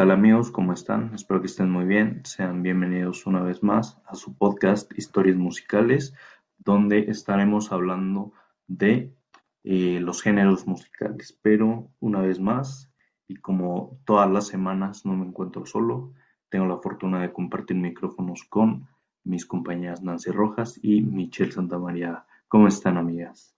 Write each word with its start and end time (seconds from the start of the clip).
tal 0.00 0.12
amigos? 0.12 0.50
¿Cómo 0.50 0.72
están? 0.72 1.12
Espero 1.14 1.42
que 1.42 1.46
estén 1.46 1.70
muy 1.70 1.84
bien. 1.84 2.22
Sean 2.24 2.62
bienvenidos 2.62 3.26
una 3.26 3.42
vez 3.42 3.62
más 3.62 3.98
a 4.06 4.14
su 4.14 4.34
podcast 4.34 4.90
Historias 4.96 5.36
Musicales, 5.36 6.14
donde 6.56 7.10
estaremos 7.10 7.70
hablando 7.70 8.32
de 8.66 9.14
eh, 9.62 10.00
los 10.00 10.22
géneros 10.22 10.66
musicales. 10.66 11.38
Pero 11.42 11.90
una 12.00 12.22
vez 12.22 12.40
más, 12.40 12.90
y 13.28 13.36
como 13.36 14.00
todas 14.06 14.30
las 14.30 14.46
semanas 14.46 15.04
no 15.04 15.12
me 15.12 15.26
encuentro 15.26 15.66
solo, 15.66 16.14
tengo 16.48 16.64
la 16.64 16.78
fortuna 16.78 17.20
de 17.20 17.34
compartir 17.34 17.76
micrófonos 17.76 18.44
con 18.44 18.88
mis 19.22 19.44
compañeras 19.44 20.02
Nancy 20.02 20.30
Rojas 20.30 20.80
y 20.82 21.02
Michelle 21.02 21.52
Santamaría. 21.52 22.24
¿Cómo 22.48 22.68
están, 22.68 22.96
amigas? 22.96 23.54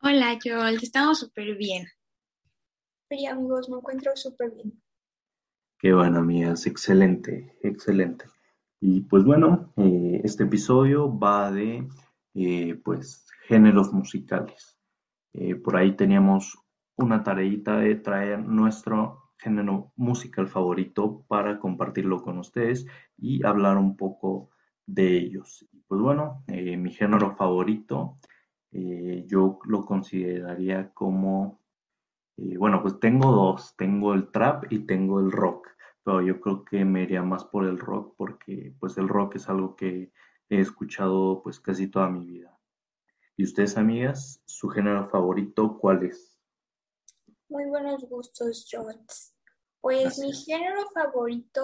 Hola, 0.00 0.38
Joel, 0.42 0.78
estamos 0.80 1.18
súper 1.18 1.56
bien. 1.58 1.88
Sí, 3.10 3.26
amigos, 3.26 3.68
me 3.68 3.76
encuentro 3.76 4.12
súper 4.16 4.52
bien. 4.52 4.80
Qué 5.82 5.94
bueno, 5.94 6.18
amigas, 6.18 6.66
excelente, 6.66 7.56
excelente. 7.62 8.26
Y 8.80 9.00
pues 9.00 9.24
bueno, 9.24 9.72
eh, 9.78 10.20
este 10.24 10.44
episodio 10.44 11.18
va 11.18 11.50
de 11.50 11.88
eh, 12.34 12.78
pues 12.84 13.26
géneros 13.46 13.90
musicales. 13.90 14.78
Eh, 15.32 15.54
por 15.54 15.78
ahí 15.78 15.96
teníamos 15.96 16.58
una 16.96 17.22
tareita 17.22 17.78
de 17.78 17.94
traer 17.94 18.40
nuestro 18.40 19.30
género 19.38 19.90
musical 19.96 20.48
favorito 20.48 21.24
para 21.28 21.58
compartirlo 21.58 22.20
con 22.22 22.36
ustedes 22.36 22.84
y 23.16 23.42
hablar 23.46 23.78
un 23.78 23.96
poco 23.96 24.50
de 24.84 25.16
ellos. 25.16 25.66
Pues 25.88 25.98
bueno, 25.98 26.44
mi 26.46 26.92
género 26.92 27.34
favorito 27.36 28.18
yo 28.70 29.60
lo 29.64 29.86
consideraría 29.86 30.90
como 30.92 31.59
bueno, 32.56 32.82
pues 32.82 32.98
tengo 33.00 33.32
dos, 33.32 33.74
tengo 33.76 34.14
el 34.14 34.30
trap 34.30 34.72
y 34.72 34.86
tengo 34.86 35.20
el 35.20 35.30
rock, 35.30 35.68
pero 36.02 36.22
yo 36.22 36.40
creo 36.40 36.64
que 36.64 36.84
me 36.84 37.02
iría 37.02 37.22
más 37.22 37.44
por 37.44 37.66
el 37.66 37.78
rock 37.78 38.14
porque 38.16 38.74
pues 38.80 38.96
el 38.98 39.08
rock 39.08 39.36
es 39.36 39.48
algo 39.48 39.76
que 39.76 40.12
he 40.48 40.60
escuchado 40.60 41.42
pues 41.42 41.60
casi 41.60 41.88
toda 41.88 42.08
mi 42.08 42.26
vida. 42.26 42.58
¿Y 43.36 43.44
ustedes, 43.44 43.76
amigas, 43.76 44.42
su 44.44 44.68
género 44.68 45.08
favorito 45.08 45.78
cuál 45.78 46.04
es? 46.04 46.38
Muy 47.48 47.66
buenos 47.66 48.08
gustos, 48.08 48.68
Jones. 48.70 49.34
Pues 49.80 50.18
mi 50.18 50.32
género 50.32 50.88
favorito, 50.90 51.62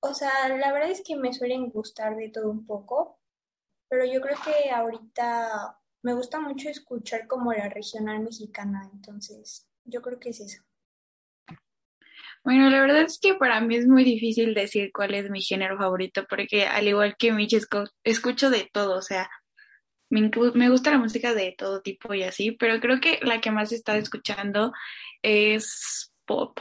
o 0.00 0.14
sea, 0.14 0.48
la 0.48 0.72
verdad 0.72 0.90
es 0.90 1.02
que 1.02 1.16
me 1.16 1.32
suelen 1.32 1.68
gustar 1.70 2.16
de 2.16 2.30
todo 2.30 2.50
un 2.50 2.66
poco, 2.66 3.20
pero 3.88 4.04
yo 4.06 4.20
creo 4.20 4.36
que 4.44 4.70
ahorita 4.70 5.78
me 6.06 6.14
gusta 6.14 6.38
mucho 6.38 6.68
escuchar 6.68 7.26
como 7.26 7.52
la 7.52 7.68
regional 7.68 8.20
mexicana, 8.20 8.88
entonces 8.92 9.68
yo 9.84 10.00
creo 10.00 10.20
que 10.20 10.28
es 10.28 10.38
eso. 10.38 10.62
Bueno, 12.44 12.70
la 12.70 12.80
verdad 12.80 13.02
es 13.02 13.18
que 13.18 13.34
para 13.34 13.60
mí 13.60 13.74
es 13.74 13.88
muy 13.88 14.04
difícil 14.04 14.54
decir 14.54 14.92
cuál 14.94 15.14
es 15.14 15.28
mi 15.30 15.40
género 15.42 15.76
favorito, 15.76 16.24
porque 16.30 16.64
al 16.64 16.86
igual 16.86 17.16
que 17.18 17.32
Mitch, 17.32 17.56
escucho 18.04 18.50
de 18.50 18.70
todo, 18.72 18.98
o 18.98 19.02
sea, 19.02 19.28
me, 20.08 20.30
me 20.54 20.70
gusta 20.70 20.92
la 20.92 20.98
música 20.98 21.34
de 21.34 21.56
todo 21.58 21.82
tipo 21.82 22.14
y 22.14 22.22
así, 22.22 22.52
pero 22.52 22.78
creo 22.78 23.00
que 23.00 23.18
la 23.22 23.40
que 23.40 23.50
más 23.50 23.72
he 23.72 23.74
estado 23.74 23.98
escuchando 23.98 24.72
es 25.22 26.14
pop. 26.24 26.60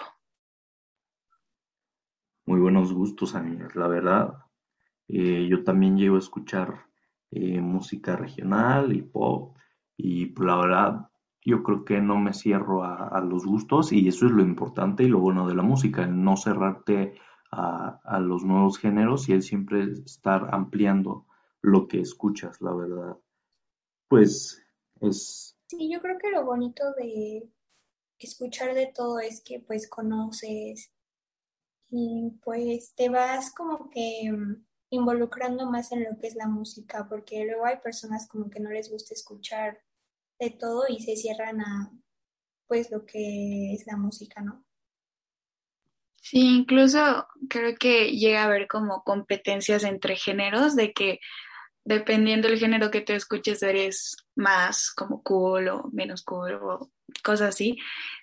Muy 2.47 2.59
buenos 2.59 2.91
gustos, 2.91 3.35
amigos, 3.35 3.75
la 3.75 3.87
verdad. 3.87 4.33
Eh, 5.07 5.45
yo 5.47 5.63
también 5.63 5.97
llego 5.99 6.15
a 6.15 6.19
escuchar 6.19 6.87
eh, 7.31 7.61
música 7.61 8.15
regional 8.15 8.95
y 8.95 9.01
pop. 9.01 9.57
Y 9.97 10.27
pues, 10.27 10.47
la 10.47 10.55
verdad, 10.57 11.09
yo 11.43 11.63
creo 11.63 11.85
que 11.85 12.01
no 12.01 12.17
me 12.17 12.33
cierro 12.33 12.83
a, 12.83 13.19
los 13.21 13.45
gustos 13.45 13.91
y 13.91 14.07
eso 14.07 14.25
es 14.25 14.31
lo 14.31 14.41
importante 14.41 15.03
y 15.03 15.07
lo 15.07 15.19
bueno 15.19 15.47
de 15.47 15.55
la 15.55 15.63
música, 15.63 16.03
el 16.03 16.23
no 16.23 16.37
cerrarte 16.37 17.19
a, 17.51 17.99
a 18.03 18.19
los 18.19 18.43
nuevos 18.43 18.79
géneros 18.79 19.29
y 19.29 19.33
el 19.33 19.43
siempre 19.43 19.83
estar 20.05 20.49
ampliando 20.53 21.25
lo 21.61 21.87
que 21.87 21.99
escuchas, 21.99 22.61
la 22.61 22.73
verdad. 22.73 23.17
Pues 24.07 24.61
es... 25.01 25.57
Sí, 25.67 25.91
yo 25.91 25.99
creo 26.01 26.17
que 26.17 26.31
lo 26.31 26.45
bonito 26.45 26.83
de 26.97 27.49
escuchar 28.19 28.73
de 28.73 28.91
todo 28.93 29.19
es 29.19 29.41
que 29.41 29.59
pues 29.59 29.89
conoces 29.89 30.91
y 31.89 32.31
pues 32.43 32.93
te 32.95 33.09
vas 33.09 33.53
como 33.53 33.89
que 33.89 34.31
involucrando 34.95 35.69
más 35.69 35.91
en 35.91 36.03
lo 36.03 36.17
que 36.19 36.27
es 36.27 36.35
la 36.35 36.47
música, 36.47 37.07
porque 37.09 37.45
luego 37.45 37.65
hay 37.65 37.77
personas 37.77 38.27
como 38.27 38.49
que 38.49 38.59
no 38.59 38.69
les 38.69 38.89
gusta 38.89 39.13
escuchar 39.13 39.79
de 40.39 40.49
todo 40.49 40.85
y 40.89 40.99
se 41.01 41.15
cierran 41.15 41.61
a 41.61 41.91
pues 42.67 42.89
lo 42.91 43.05
que 43.05 43.73
es 43.73 43.85
la 43.85 43.95
música, 43.95 44.41
¿no? 44.41 44.65
Sí, 46.21 46.57
incluso 46.57 47.27
creo 47.49 47.75
que 47.75 48.11
llega 48.11 48.41
a 48.41 48.45
haber 48.45 48.67
como 48.67 49.03
competencias 49.03 49.83
entre 49.83 50.15
géneros 50.15 50.75
de 50.75 50.91
que 50.91 51.19
dependiendo 51.83 52.47
del 52.47 52.57
género 52.57 52.89
que 52.89 53.01
te 53.01 53.15
escuches 53.15 53.61
eres 53.61 54.17
más 54.35 54.91
como 54.91 55.21
cool 55.21 55.67
o 55.67 55.89
menos 55.93 56.23
cool 56.23 56.55
o 56.55 56.91
cosas 57.23 57.49
así. 57.49 57.77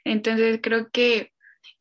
Entonces 0.05 0.59
creo 0.61 0.91
que 0.91 1.33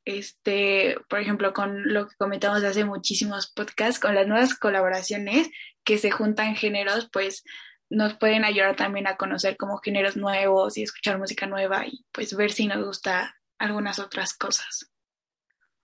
este, 0.05 0.95
por 1.09 1.19
ejemplo, 1.19 1.53
con 1.53 1.93
lo 1.93 2.07
que 2.07 2.15
comentamos 2.17 2.63
hace 2.63 2.85
muchísimos 2.85 3.51
podcasts, 3.51 3.99
con 3.99 4.15
las 4.15 4.27
nuevas 4.27 4.57
colaboraciones 4.57 5.49
que 5.83 5.97
se 5.97 6.11
juntan 6.11 6.55
géneros, 6.55 7.09
pues 7.11 7.43
nos 7.89 8.15
pueden 8.15 8.45
ayudar 8.45 8.75
también 8.75 9.07
a 9.07 9.17
conocer 9.17 9.57
como 9.57 9.77
géneros 9.77 10.15
nuevos 10.15 10.77
y 10.77 10.83
escuchar 10.83 11.19
música 11.19 11.45
nueva 11.45 11.85
y 11.85 12.05
pues 12.11 12.35
ver 12.35 12.51
si 12.51 12.67
nos 12.67 12.83
gusta 12.83 13.35
algunas 13.59 13.99
otras 13.99 14.33
cosas. 14.33 14.91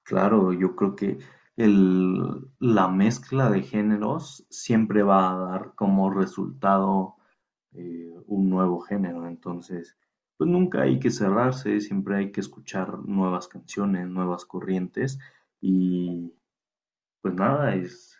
Claro, 0.03 0.53
yo 0.53 0.75
creo 0.75 0.95
que 0.95 1.17
el, 1.57 2.47
la 2.59 2.87
mezcla 2.87 3.49
de 3.49 3.61
géneros 3.61 4.45
siempre 4.49 5.03
va 5.03 5.31
a 5.31 5.35
dar 5.35 5.75
como 5.75 6.09
resultado 6.09 7.17
eh, 7.73 8.13
un 8.25 8.49
nuevo 8.49 8.79
género, 8.79 9.27
entonces 9.27 9.97
pues 10.37 10.49
nunca 10.49 10.83
hay 10.83 10.99
que 10.99 11.09
cerrarse, 11.09 11.81
siempre 11.81 12.17
hay 12.17 12.31
que 12.31 12.41
escuchar 12.41 12.99
nuevas 12.99 13.47
canciones, 13.47 14.07
nuevas 14.07 14.45
corrientes 14.45 15.19
y 15.59 16.31
pues 17.21 17.33
nada, 17.33 17.75
es, 17.75 18.17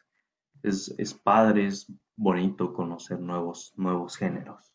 es, 0.63 0.93
es 0.97 1.13
padre, 1.13 1.67
es 1.67 1.91
bonito 2.15 2.73
conocer 2.73 3.19
nuevos, 3.19 3.71
nuevos 3.75 4.17
géneros. 4.17 4.73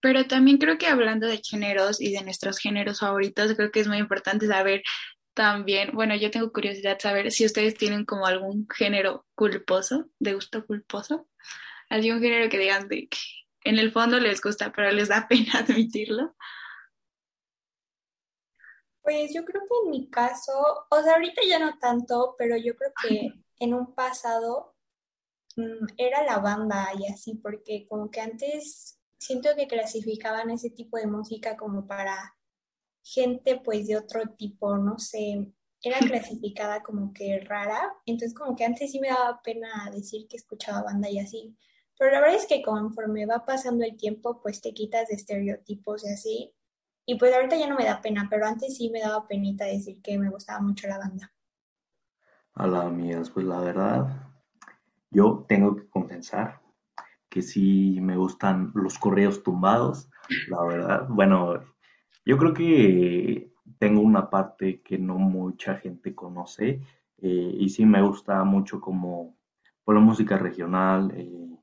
Pero 0.00 0.26
también 0.26 0.58
creo 0.58 0.78
que 0.78 0.86
hablando 0.86 1.26
de 1.26 1.40
géneros 1.42 2.00
y 2.00 2.12
de 2.12 2.22
nuestros 2.22 2.58
géneros 2.58 3.00
favoritos, 3.00 3.54
creo 3.54 3.70
que 3.70 3.80
es 3.80 3.88
muy 3.88 3.98
importante 3.98 4.46
saber 4.46 4.82
también, 5.34 5.90
bueno, 5.92 6.14
yo 6.14 6.30
tengo 6.30 6.52
curiosidad 6.52 6.98
saber 7.00 7.32
si 7.32 7.44
ustedes 7.44 7.74
tienen 7.74 8.04
como 8.04 8.26
algún 8.26 8.66
género 8.68 9.26
culposo, 9.34 10.06
de 10.18 10.34
gusto 10.34 10.64
culposo, 10.64 11.28
algún 11.90 12.20
género 12.20 12.48
que 12.48 12.58
digan 12.58 12.88
de 12.88 13.08
en 13.64 13.78
el 13.78 13.92
fondo 13.92 14.20
les 14.20 14.40
gusta, 14.40 14.72
pero 14.72 14.90
les 14.92 15.08
da 15.08 15.26
pena 15.28 15.60
admitirlo? 15.60 16.34
Pues 19.02 19.34
yo 19.34 19.44
creo 19.44 19.62
que 19.62 19.84
en 19.84 19.90
mi 19.90 20.08
caso, 20.08 20.52
o 20.90 21.02
sea, 21.02 21.14
ahorita 21.14 21.42
ya 21.46 21.58
no 21.58 21.78
tanto, 21.78 22.34
pero 22.38 22.56
yo 22.56 22.74
creo 22.74 22.92
que 23.02 23.28
en 23.58 23.74
un 23.74 23.94
pasado 23.94 24.74
mm, 25.56 25.86
era 25.98 26.24
la 26.24 26.38
banda 26.38 26.88
y 26.98 27.12
así, 27.12 27.34
porque 27.34 27.86
como 27.88 28.10
que 28.10 28.20
antes 28.20 28.98
siento 29.18 29.50
que 29.56 29.66
clasificaban 29.66 30.50
ese 30.50 30.70
tipo 30.70 30.96
de 30.96 31.06
música 31.06 31.56
como 31.56 31.86
para 31.86 32.34
gente 33.02 33.60
pues 33.62 33.86
de 33.86 33.96
otro 33.98 34.22
tipo, 34.38 34.76
no 34.78 34.98
sé, 34.98 35.52
era 35.82 35.98
clasificada 36.40 36.82
como 36.82 37.12
que 37.12 37.40
rara, 37.40 37.94
entonces 38.06 38.36
como 38.36 38.56
que 38.56 38.64
antes 38.64 38.90
sí 38.90 39.00
me 39.00 39.08
daba 39.08 39.40
pena 39.42 39.90
decir 39.92 40.26
que 40.28 40.36
escuchaba 40.36 40.82
banda 40.82 41.10
y 41.10 41.18
así, 41.18 41.56
pero 41.98 42.12
la 42.12 42.20
verdad 42.20 42.36
es 42.36 42.46
que 42.46 42.62
conforme 42.62 43.26
va 43.26 43.44
pasando 43.44 43.84
el 43.84 43.96
tiempo, 43.96 44.40
pues 44.42 44.60
te 44.60 44.72
quitas 44.72 45.08
de 45.08 45.14
estereotipos 45.14 46.04
y 46.04 46.12
así. 46.12 46.54
Y 47.06 47.18
pues 47.18 47.34
ahorita 47.34 47.56
ya 47.56 47.68
no 47.68 47.76
me 47.76 47.84
da 47.84 48.00
pena, 48.00 48.26
pero 48.30 48.46
antes 48.46 48.76
sí 48.76 48.90
me 48.90 49.00
daba 49.00 49.26
penita 49.26 49.64
decir 49.64 50.00
que 50.02 50.18
me 50.18 50.30
gustaba 50.30 50.60
mucho 50.60 50.88
la 50.88 50.98
banda. 50.98 51.32
A 52.54 52.66
la 52.66 52.88
mías, 52.88 53.30
pues 53.30 53.46
la 53.46 53.60
verdad, 53.60 54.06
yo 55.10 55.44
tengo 55.48 55.76
que 55.76 55.88
confesar 55.88 56.60
que 57.28 57.42
sí 57.42 57.98
me 58.00 58.16
gustan 58.16 58.70
los 58.74 58.98
correos 58.98 59.42
tumbados, 59.42 60.08
la 60.48 60.62
verdad. 60.64 61.06
Bueno, 61.08 61.60
yo 62.24 62.38
creo 62.38 62.54
que 62.54 63.52
tengo 63.78 64.00
una 64.00 64.30
parte 64.30 64.80
que 64.82 64.98
no 64.98 65.18
mucha 65.18 65.74
gente 65.76 66.14
conoce 66.14 66.80
eh, 67.18 67.54
y 67.58 67.68
sí 67.70 67.86
me 67.86 68.02
gusta 68.02 68.42
mucho 68.44 68.80
como 68.80 69.36
por 69.82 69.94
la 69.96 70.00
música 70.00 70.38
regional, 70.38 71.12
eh, 71.16 71.53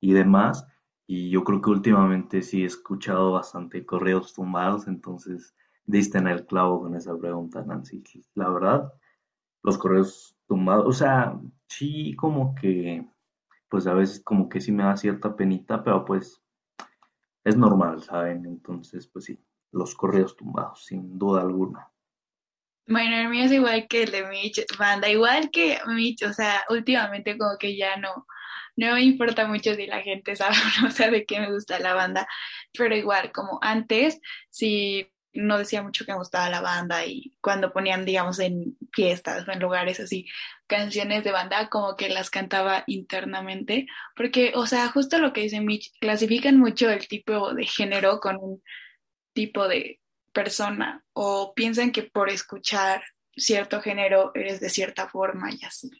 y 0.00 0.12
demás. 0.12 0.66
Y 1.06 1.30
yo 1.30 1.44
creo 1.44 1.62
que 1.62 1.70
últimamente 1.70 2.42
sí 2.42 2.62
he 2.62 2.66
escuchado 2.66 3.32
bastante 3.32 3.86
correos 3.86 4.32
tumbados, 4.32 4.88
entonces 4.88 5.54
diste 5.84 6.18
en 6.18 6.26
el 6.26 6.46
clavo 6.46 6.82
con 6.82 6.96
esa 6.96 7.16
pregunta, 7.16 7.62
Nancy. 7.62 8.02
La 8.34 8.48
verdad, 8.48 8.92
los 9.62 9.78
correos 9.78 10.36
tumbados, 10.48 10.86
o 10.86 10.92
sea, 10.92 11.38
sí 11.68 12.14
como 12.16 12.54
que, 12.54 13.06
pues 13.68 13.86
a 13.86 13.94
veces 13.94 14.22
como 14.22 14.48
que 14.48 14.60
sí 14.60 14.72
me 14.72 14.84
da 14.84 14.96
cierta 14.96 15.36
penita, 15.36 15.82
pero 15.82 16.04
pues 16.04 16.42
es 17.44 17.56
normal, 17.56 18.02
¿saben? 18.02 18.44
Entonces, 18.46 19.06
pues 19.06 19.26
sí, 19.26 19.38
los 19.70 19.94
correos 19.94 20.36
tumbados, 20.36 20.84
sin 20.84 21.18
duda 21.18 21.42
alguna. 21.42 21.88
Bueno, 22.88 23.16
el 23.16 23.28
mío 23.28 23.44
es 23.44 23.52
igual 23.52 23.86
que 23.88 24.04
el 24.04 24.12
de 24.12 24.28
Mitch, 24.28 24.64
banda, 24.78 25.08
igual 25.08 25.50
que 25.50 25.78
Mitch, 25.86 26.22
o 26.22 26.32
sea, 26.32 26.64
últimamente 26.70 27.36
como 27.36 27.56
que 27.58 27.76
ya 27.76 27.96
no, 27.96 28.26
no 28.76 28.94
me 28.94 29.02
importa 29.02 29.46
mucho 29.46 29.74
si 29.74 29.86
la 29.86 30.02
gente 30.02 30.36
sabe 30.36 30.56
o 30.80 30.82
no 30.82 30.90
sabe 30.90 31.26
que 31.26 31.40
me 31.40 31.52
gusta 31.52 31.78
la 31.78 31.94
banda, 31.94 32.28
pero 32.76 32.94
igual 32.96 33.32
como 33.32 33.58
antes, 33.62 34.20
sí 34.50 35.10
no 35.36 35.58
decía 35.58 35.82
mucho 35.82 36.04
que 36.04 36.12
me 36.12 36.18
gustaba 36.18 36.48
la 36.48 36.60
banda 36.60 37.04
y 37.06 37.36
cuando 37.40 37.72
ponían, 37.72 38.04
digamos, 38.04 38.38
en 38.38 38.76
fiestas 38.92 39.46
o 39.46 39.52
en 39.52 39.60
lugares 39.60 40.00
así, 40.00 40.26
canciones 40.66 41.24
de 41.24 41.32
banda, 41.32 41.68
como 41.68 41.96
que 41.96 42.08
las 42.08 42.30
cantaba 42.30 42.84
internamente, 42.86 43.86
porque, 44.14 44.52
o 44.54 44.66
sea, 44.66 44.88
justo 44.88 45.18
lo 45.18 45.32
que 45.32 45.42
dice 45.42 45.60
Mitch, 45.60 45.92
clasifican 46.00 46.58
mucho 46.58 46.90
el 46.90 47.06
tipo 47.06 47.54
de 47.54 47.66
género 47.66 48.20
con 48.20 48.36
un 48.36 48.62
tipo 49.32 49.68
de 49.68 50.00
persona 50.32 51.04
o 51.12 51.54
piensan 51.54 51.92
que 51.92 52.02
por 52.02 52.30
escuchar 52.30 53.02
cierto 53.36 53.80
género 53.80 54.32
eres 54.34 54.60
de 54.60 54.70
cierta 54.70 55.08
forma 55.08 55.50
y 55.52 55.64
así. 55.64 55.90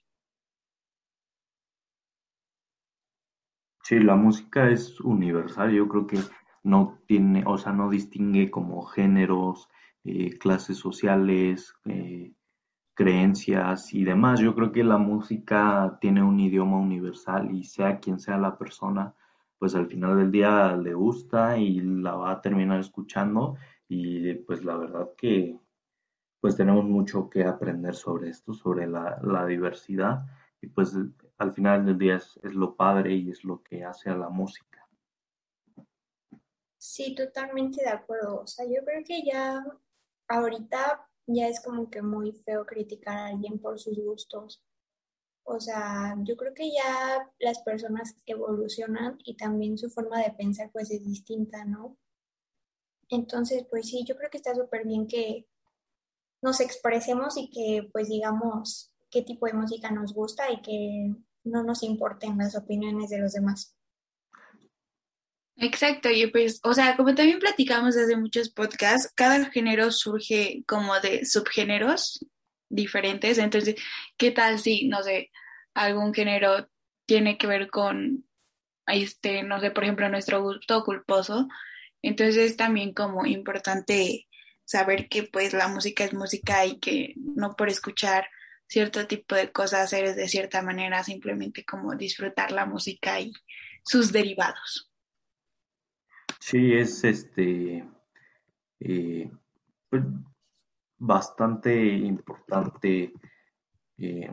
Sí, 3.86 4.00
la 4.00 4.16
música 4.16 4.68
es 4.68 5.00
universal, 5.00 5.70
yo 5.70 5.86
creo 5.86 6.08
que 6.08 6.18
no 6.64 6.98
tiene, 7.06 7.44
o 7.46 7.56
sea, 7.56 7.70
no 7.70 7.88
distingue 7.88 8.50
como 8.50 8.82
géneros, 8.82 9.68
eh, 10.02 10.36
clases 10.38 10.78
sociales, 10.78 11.72
eh, 11.84 12.32
creencias 12.94 13.94
y 13.94 14.02
demás. 14.02 14.40
Yo 14.40 14.56
creo 14.56 14.72
que 14.72 14.82
la 14.82 14.98
música 14.98 15.98
tiene 16.00 16.20
un 16.24 16.40
idioma 16.40 16.78
universal 16.78 17.54
y 17.54 17.62
sea 17.62 18.00
quien 18.00 18.18
sea 18.18 18.38
la 18.38 18.58
persona, 18.58 19.14
pues 19.56 19.76
al 19.76 19.86
final 19.86 20.16
del 20.18 20.32
día 20.32 20.76
le 20.76 20.94
gusta 20.94 21.56
y 21.56 21.80
la 21.80 22.16
va 22.16 22.32
a 22.32 22.40
terminar 22.40 22.80
escuchando 22.80 23.56
y 23.88 24.34
pues 24.34 24.64
la 24.64 24.76
verdad 24.76 25.10
que 25.16 25.60
pues 26.40 26.56
tenemos 26.56 26.84
mucho 26.84 27.30
que 27.30 27.44
aprender 27.44 27.94
sobre 27.94 28.30
esto, 28.30 28.52
sobre 28.52 28.88
la, 28.88 29.46
diversidad 29.46 30.26
y 30.60 30.66
pues 30.66 30.96
al 31.38 31.52
final 31.52 31.84
del 31.84 31.98
día 31.98 32.16
es, 32.16 32.38
es, 32.42 32.54
lo 32.54 32.76
padre 32.76 33.14
y 33.14 33.30
es 33.30 33.44
lo 33.44 33.62
que 33.62 33.84
hace 33.84 34.10
a 34.10 34.16
la 34.16 34.28
música. 34.28 34.88
Sí, 36.78 37.14
totalmente 37.14 37.82
de 37.82 37.90
acuerdo. 37.90 38.42
O 38.42 38.46
sea, 38.46 38.64
yo 38.64 38.84
creo 38.84 39.02
que 39.04 39.22
ya 39.24 39.64
ahorita 40.28 41.08
ya 41.26 41.48
es 41.48 41.60
como 41.60 41.90
que 41.90 42.02
muy 42.02 42.32
feo 42.32 42.64
criticar 42.64 43.16
a 43.16 43.26
alguien 43.26 43.58
por 43.58 43.78
sus 43.78 43.98
gustos. 43.98 44.62
O 45.44 45.60
sea, 45.60 46.16
yo 46.22 46.36
creo 46.36 46.54
que 46.54 46.70
ya 46.72 47.30
las 47.38 47.60
personas 47.60 48.16
evolucionan 48.26 49.18
y 49.24 49.36
también 49.36 49.78
su 49.78 49.90
forma 49.90 50.20
de 50.20 50.32
pensar 50.32 50.70
pues 50.72 50.90
es 50.90 51.04
distinta, 51.04 51.64
¿no? 51.64 51.96
Entonces, 53.08 53.64
pues 53.70 53.88
sí, 53.88 54.04
yo 54.04 54.16
creo 54.16 54.30
que 54.30 54.38
está 54.38 54.54
súper 54.54 54.84
bien 54.84 55.06
que 55.06 55.46
nos 56.42 56.60
expresemos 56.60 57.36
y 57.36 57.50
que 57.50 57.88
pues 57.92 58.08
digamos 58.08 58.92
qué 59.10 59.22
tipo 59.22 59.46
de 59.46 59.54
música 59.54 59.90
nos 59.90 60.12
gusta 60.12 60.50
y 60.50 60.60
que 60.60 61.14
no 61.44 61.62
nos 61.62 61.82
importen 61.82 62.38
las 62.38 62.56
opiniones 62.56 63.10
de 63.10 63.18
los 63.18 63.32
demás. 63.32 63.76
Exacto, 65.58 66.10
y 66.10 66.26
pues, 66.26 66.60
o 66.64 66.74
sea, 66.74 66.96
como 66.96 67.14
también 67.14 67.38
platicamos 67.38 67.94
desde 67.94 68.16
muchos 68.16 68.50
podcasts, 68.50 69.10
cada 69.14 69.46
género 69.50 69.90
surge 69.90 70.62
como 70.66 71.00
de 71.00 71.24
subgéneros 71.24 72.26
diferentes, 72.68 73.38
entonces, 73.38 73.76
¿qué 74.18 74.32
tal 74.32 74.58
si, 74.58 74.86
no 74.86 75.02
sé, 75.02 75.30
algún 75.72 76.12
género 76.12 76.68
tiene 77.06 77.38
que 77.38 77.46
ver 77.46 77.70
con, 77.70 78.26
este, 78.86 79.44
no 79.44 79.58
sé, 79.60 79.70
por 79.70 79.84
ejemplo, 79.84 80.08
nuestro 80.10 80.42
gusto 80.42 80.84
culposo? 80.84 81.48
Entonces 82.02 82.36
es 82.36 82.56
también 82.56 82.92
como 82.92 83.24
importante 83.24 84.26
saber 84.64 85.08
que 85.08 85.22
pues 85.22 85.52
la 85.54 85.68
música 85.68 86.04
es 86.04 86.12
música 86.12 86.66
y 86.66 86.78
que 86.78 87.14
no 87.16 87.56
por 87.56 87.68
escuchar 87.68 88.28
cierto 88.66 89.06
tipo 89.06 89.34
de 89.34 89.52
cosas 89.52 89.92
eres 89.92 90.16
de 90.16 90.28
cierta 90.28 90.62
manera, 90.62 91.02
simplemente 91.02 91.64
como 91.64 91.94
disfrutar 91.94 92.52
la 92.52 92.66
música 92.66 93.20
y 93.20 93.32
sus 93.82 94.12
derivados. 94.12 94.90
Sí, 96.40 96.72
es 96.74 97.02
este 97.04 97.88
eh, 98.80 99.30
pues, 99.88 100.02
bastante 100.98 101.86
importante 101.86 103.12
eh, 103.98 104.30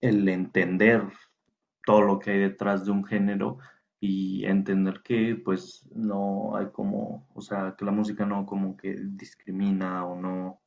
el 0.00 0.28
entender 0.28 1.02
todo 1.84 2.02
lo 2.02 2.18
que 2.18 2.30
hay 2.30 2.38
detrás 2.38 2.84
de 2.84 2.90
un 2.92 3.04
género 3.04 3.58
y 3.98 4.44
entender 4.46 5.02
que 5.02 5.36
pues 5.36 5.86
no 5.94 6.56
hay 6.56 6.70
como, 6.70 7.28
o 7.34 7.40
sea, 7.42 7.74
que 7.76 7.84
la 7.84 7.92
música 7.92 8.24
no 8.24 8.46
como 8.46 8.76
que 8.76 8.96
discrimina 8.98 10.06
o 10.06 10.16
no 10.16 10.59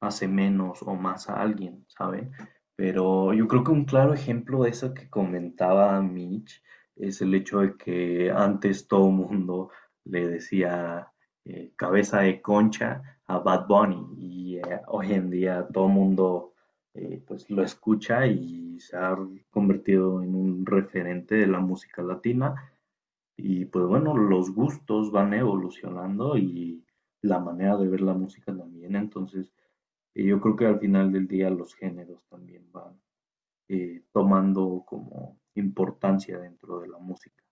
hace 0.00 0.28
menos 0.28 0.82
o 0.82 0.94
más 0.94 1.28
a 1.28 1.40
alguien, 1.40 1.84
¿sabe? 1.88 2.30
Pero 2.76 3.32
yo 3.34 3.48
creo 3.48 3.64
que 3.64 3.72
un 3.72 3.84
claro 3.84 4.14
ejemplo 4.14 4.62
de 4.62 4.70
eso 4.70 4.94
que 4.94 5.10
comentaba 5.10 6.00
Mitch 6.00 6.62
es 6.96 7.20
el 7.20 7.34
hecho 7.34 7.60
de 7.60 7.76
que 7.76 8.30
antes 8.30 8.86
todo 8.86 9.08
el 9.08 9.14
mundo 9.14 9.70
le 10.04 10.28
decía 10.28 11.12
eh, 11.44 11.72
cabeza 11.76 12.20
de 12.20 12.40
concha 12.40 13.20
a 13.26 13.38
Bad 13.38 13.66
Bunny 13.66 14.06
y 14.16 14.56
eh, 14.58 14.80
hoy 14.86 15.12
en 15.12 15.30
día 15.30 15.66
todo 15.72 15.86
el 15.86 15.92
mundo 15.92 16.54
eh, 16.94 17.22
pues 17.26 17.48
lo 17.50 17.62
escucha 17.62 18.26
y 18.26 18.80
se 18.80 18.96
ha 18.96 19.16
convertido 19.50 20.22
en 20.22 20.34
un 20.34 20.66
referente 20.66 21.36
de 21.36 21.46
la 21.46 21.60
música 21.60 22.02
latina. 22.02 22.54
Y 23.36 23.66
pues 23.66 23.86
bueno, 23.86 24.16
los 24.16 24.52
gustos 24.52 25.12
van 25.12 25.32
evolucionando 25.34 26.36
y 26.36 26.84
la 27.22 27.38
manera 27.38 27.76
de 27.76 27.88
ver 27.88 28.00
la 28.00 28.14
música 28.14 28.56
también. 28.56 28.96
Entonces, 28.96 29.52
eh, 30.18 30.24
yo 30.24 30.40
creo 30.40 30.56
que 30.56 30.66
al 30.66 30.80
final 30.80 31.12
del 31.12 31.28
día 31.28 31.48
los 31.50 31.74
géneros 31.74 32.24
también 32.28 32.70
van 32.72 33.00
eh, 33.68 34.02
tomando 34.12 34.84
como 34.86 35.40
importancia 35.54 36.38
dentro 36.38 36.80
de 36.80 36.88
la 36.88 36.98
música. 36.98 37.42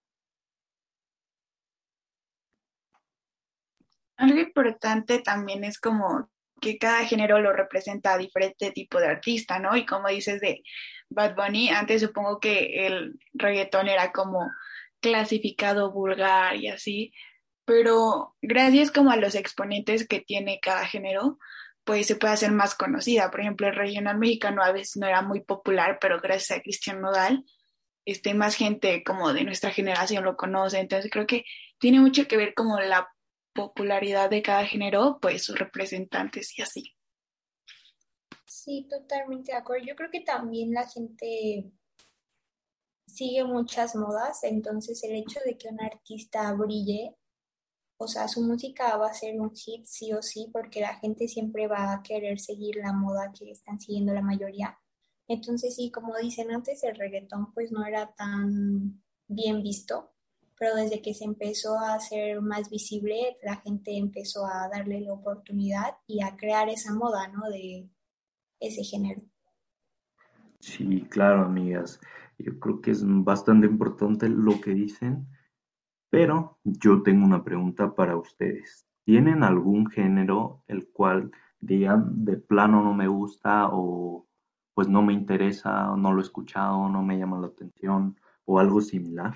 Algo 4.16 4.40
importante 4.40 5.18
también 5.18 5.62
es 5.64 5.78
como 5.78 6.30
que 6.60 6.78
cada 6.78 7.04
género 7.04 7.38
lo 7.38 7.52
representa 7.52 8.14
a 8.14 8.18
diferente 8.18 8.72
tipo 8.72 8.98
de 8.98 9.08
artista, 9.08 9.58
¿no? 9.58 9.76
Y 9.76 9.84
como 9.84 10.08
dices 10.08 10.40
de 10.40 10.62
Bad 11.10 11.36
Bunny, 11.36 11.68
antes 11.68 12.00
supongo 12.00 12.40
que 12.40 12.86
el 12.86 13.20
reggaetón 13.34 13.88
era 13.88 14.10
como 14.12 14.50
clasificado 15.00 15.92
vulgar 15.92 16.56
y 16.56 16.68
así, 16.68 17.12
pero 17.66 18.34
gracias 18.40 18.90
como 18.90 19.10
a 19.10 19.16
los 19.16 19.34
exponentes 19.34 20.08
que 20.08 20.20
tiene 20.20 20.60
cada 20.60 20.86
género, 20.86 21.38
pues 21.86 22.08
se 22.08 22.16
puede 22.16 22.34
hacer 22.34 22.50
más 22.50 22.74
conocida. 22.74 23.30
Por 23.30 23.40
ejemplo, 23.40 23.68
el 23.68 23.76
regional 23.76 24.18
mexicano 24.18 24.62
a 24.62 24.72
veces 24.72 24.96
no 24.96 25.06
era 25.06 25.22
muy 25.22 25.40
popular, 25.40 25.98
pero 26.00 26.20
gracias 26.20 26.58
a 26.58 26.60
Cristian 26.60 27.00
Nodal, 27.00 27.44
este, 28.04 28.34
más 28.34 28.56
gente 28.56 29.04
como 29.04 29.32
de 29.32 29.44
nuestra 29.44 29.70
generación 29.70 30.24
lo 30.24 30.36
conoce. 30.36 30.80
Entonces 30.80 31.10
creo 31.12 31.28
que 31.28 31.44
tiene 31.78 32.00
mucho 32.00 32.26
que 32.26 32.36
ver 32.36 32.54
como 32.54 32.80
la 32.80 33.08
popularidad 33.54 34.28
de 34.28 34.42
cada 34.42 34.66
género, 34.66 35.18
pues 35.22 35.44
sus 35.44 35.56
representantes 35.56 36.58
y 36.58 36.62
así. 36.62 36.92
Sí, 38.44 38.88
totalmente 38.90 39.52
de 39.52 39.58
acuerdo. 39.58 39.86
Yo 39.86 39.94
creo 39.94 40.10
que 40.10 40.22
también 40.22 40.72
la 40.72 40.88
gente 40.88 41.70
sigue 43.06 43.44
muchas 43.44 43.94
modas, 43.94 44.42
entonces 44.42 45.04
el 45.04 45.14
hecho 45.14 45.38
de 45.44 45.56
que 45.56 45.68
un 45.68 45.80
artista 45.80 46.52
brille, 46.52 47.14
o 47.98 48.08
sea, 48.08 48.28
su 48.28 48.42
música 48.42 48.96
va 48.96 49.08
a 49.08 49.14
ser 49.14 49.40
un 49.40 49.54
hit 49.54 49.84
sí 49.84 50.12
o 50.12 50.22
sí, 50.22 50.48
porque 50.52 50.80
la 50.80 50.96
gente 50.96 51.28
siempre 51.28 51.66
va 51.66 51.92
a 51.92 52.02
querer 52.02 52.38
seguir 52.38 52.76
la 52.76 52.92
moda 52.92 53.32
que 53.32 53.50
están 53.50 53.80
siguiendo 53.80 54.12
la 54.12 54.22
mayoría. 54.22 54.78
Entonces 55.28 55.74
sí, 55.74 55.90
como 55.90 56.16
dicen 56.16 56.50
antes, 56.50 56.84
el 56.84 56.96
reggaetón 56.96 57.52
pues 57.52 57.72
no 57.72 57.84
era 57.84 58.14
tan 58.14 59.02
bien 59.26 59.62
visto, 59.62 60.12
pero 60.58 60.74
desde 60.74 61.02
que 61.02 61.14
se 61.14 61.24
empezó 61.24 61.78
a 61.78 61.94
hacer 61.94 62.40
más 62.40 62.70
visible, 62.70 63.36
la 63.42 63.56
gente 63.56 63.96
empezó 63.96 64.46
a 64.46 64.68
darle 64.68 65.00
la 65.00 65.12
oportunidad 65.12 65.96
y 66.06 66.22
a 66.22 66.36
crear 66.36 66.68
esa 66.68 66.94
moda, 66.94 67.28
¿no? 67.28 67.48
De 67.48 67.88
ese 68.60 68.84
género. 68.84 69.22
Sí, 70.60 71.06
claro, 71.10 71.44
amigas. 71.44 72.00
Yo 72.38 72.58
creo 72.58 72.80
que 72.80 72.90
es 72.90 73.02
bastante 73.04 73.66
importante 73.66 74.28
lo 74.28 74.60
que 74.60 74.70
dicen, 74.70 75.26
pero 76.10 76.58
yo 76.64 77.02
tengo 77.02 77.24
una 77.24 77.44
pregunta 77.44 77.94
para 77.94 78.16
ustedes. 78.16 78.86
¿Tienen 79.04 79.42
algún 79.42 79.86
género 79.86 80.62
el 80.66 80.88
cual 80.90 81.30
digan 81.60 82.24
de 82.24 82.36
plano 82.36 82.82
no 82.82 82.94
me 82.94 83.08
gusta 83.08 83.68
o 83.72 84.26
pues 84.74 84.88
no 84.88 85.02
me 85.02 85.12
interesa 85.12 85.92
o 85.92 85.96
no 85.96 86.12
lo 86.12 86.20
he 86.20 86.24
escuchado, 86.24 86.88
no 86.88 87.02
me 87.02 87.18
llama 87.18 87.40
la 87.40 87.46
atención 87.46 88.18
o 88.44 88.58
algo 88.58 88.80
similar? 88.80 89.34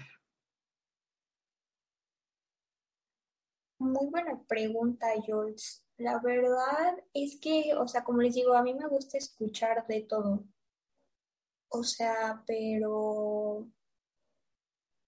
Muy 3.79 4.09
buena 4.11 4.39
pregunta, 4.47 5.07
Jules. 5.27 5.83
La 5.97 6.19
verdad 6.19 7.03
es 7.15 7.41
que, 7.41 7.75
o 7.75 7.89
sea, 7.89 8.05
como 8.05 8.21
les 8.21 8.35
digo, 8.35 8.55
a 8.55 8.63
mí 8.63 8.75
me 8.75 8.87
gusta 8.87 9.17
escuchar 9.17 9.87
de 9.87 10.03
todo. 10.03 10.45
O 11.71 11.83
sea, 11.83 12.43
pero 12.47 13.67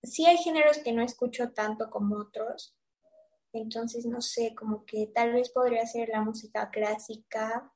sí 0.03 0.27
hay 0.27 0.37
géneros 0.39 0.79
que 0.79 0.93
no 0.93 1.03
escucho 1.03 1.51
tanto 1.53 1.91
como 1.91 2.17
otros. 2.17 2.77
Entonces, 3.53 4.07
no 4.07 4.21
sé, 4.21 4.55
como 4.55 4.85
que 4.85 5.11
tal 5.15 5.33
vez 5.33 5.51
podría 5.51 5.87
ser 5.87 6.09
la 6.09 6.23
música 6.23 6.71
clásica 6.71 7.71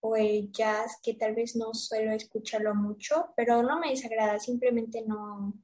o 0.00 0.16
el 0.16 0.50
jazz, 0.52 0.98
que 1.02 1.14
tal 1.14 1.34
vez 1.34 1.56
no 1.56 1.74
suelo 1.74 2.12
escucharlo 2.12 2.74
mucho, 2.74 3.32
pero 3.36 3.62
no 3.62 3.78
me 3.78 3.90
desagrada, 3.90 4.38
simplemente 4.38 5.02
no 5.06 5.54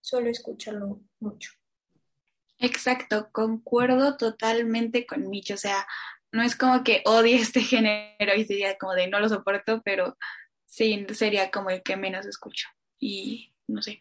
suelo 0.00 0.30
escucharlo 0.30 1.00
mucho. 1.20 1.52
Exacto, 2.58 3.30
concuerdo 3.32 4.16
totalmente 4.16 5.06
con 5.06 5.28
Micho, 5.28 5.54
o 5.54 5.58
sea, 5.58 5.86
no 6.32 6.42
es 6.42 6.56
como 6.56 6.82
que 6.84 7.02
odie 7.04 7.36
este 7.40 7.60
género 7.60 8.34
y 8.36 8.44
sería 8.44 8.76
como 8.78 8.94
de 8.94 9.08
no 9.08 9.20
lo 9.20 9.28
soporto, 9.28 9.82
pero 9.84 10.16
sí, 10.66 11.06
sería 11.14 11.50
como 11.50 11.70
el 11.70 11.82
que 11.82 11.96
menos 11.96 12.26
escucho. 12.26 12.68
Y 12.98 13.53
no 13.68 13.82
sé, 13.82 14.00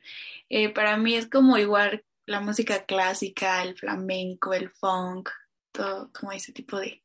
eh, 0.50 0.70
para 0.74 0.98
mí 0.98 1.15
es 1.15 1.29
como 1.29 1.58
igual 1.58 2.03
la 2.25 2.39
música 2.39 2.86
clásica, 2.86 3.63
el 3.63 3.77
flamenco, 3.77 4.53
el 4.53 4.70
funk, 4.70 5.29
todo 5.72 6.12
como 6.12 6.32
ese 6.32 6.53
tipo 6.53 6.79
de, 6.79 7.03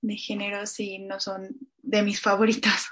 de 0.00 0.16
géneros 0.16 0.78
y 0.80 0.98
no 0.98 1.18
son 1.20 1.56
de 1.82 2.02
mis 2.02 2.20
favoritas. 2.20 2.88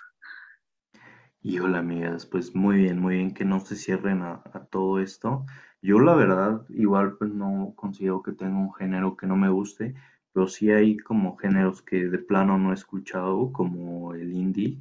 Y 1.41 1.59
hola 1.61 1.79
amigas, 1.79 2.27
pues 2.27 2.55
muy 2.55 2.79
bien, 2.79 2.99
muy 2.99 3.17
bien 3.17 3.35
que 3.35 3.45
no 3.45 3.61
se 3.61 3.77
cierren 3.77 4.23
a, 4.23 4.43
todo 4.71 4.99
esto. 4.99 5.45
Yo 5.83 5.99
la 6.01 6.15
verdad 6.15 6.65
igual 6.71 7.17
pues 7.19 7.33
no 7.33 7.75
considero 7.77 8.23
que 8.23 8.33
tenga 8.33 8.57
un 8.57 8.73
género 8.75 9.17
que 9.17 9.27
no 9.27 9.37
me 9.37 9.51
guste, 9.51 9.95
pero 10.33 10.49
sí 10.49 10.71
hay 10.71 10.97
como 10.97 11.37
géneros 11.37 11.83
que 11.83 12.09
de 12.09 12.19
plano 12.19 12.59
no 12.59 12.71
he 12.71 12.75
escuchado, 12.75 13.53
como 13.53 14.15
el 14.15 14.33
indie, 14.33 14.79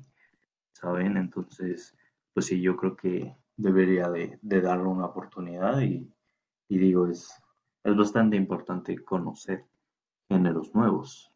¿saben? 0.74 1.18
Entonces, 1.18 1.98
pues 2.34 2.46
sí, 2.46 2.62
yo 2.62 2.78
creo 2.78 2.96
que 2.96 3.36
debería 3.62 4.10
de, 4.10 4.40
darle 4.42 4.88
una 4.88 5.06
oportunidad 5.06 5.80
y, 5.82 6.12
digo, 6.68 7.08
es, 7.08 7.32
es 7.84 7.96
bastante 7.96 8.36
importante 8.36 8.98
conocer 9.04 9.66
géneros 10.30 10.74
nuevos. 10.74 11.32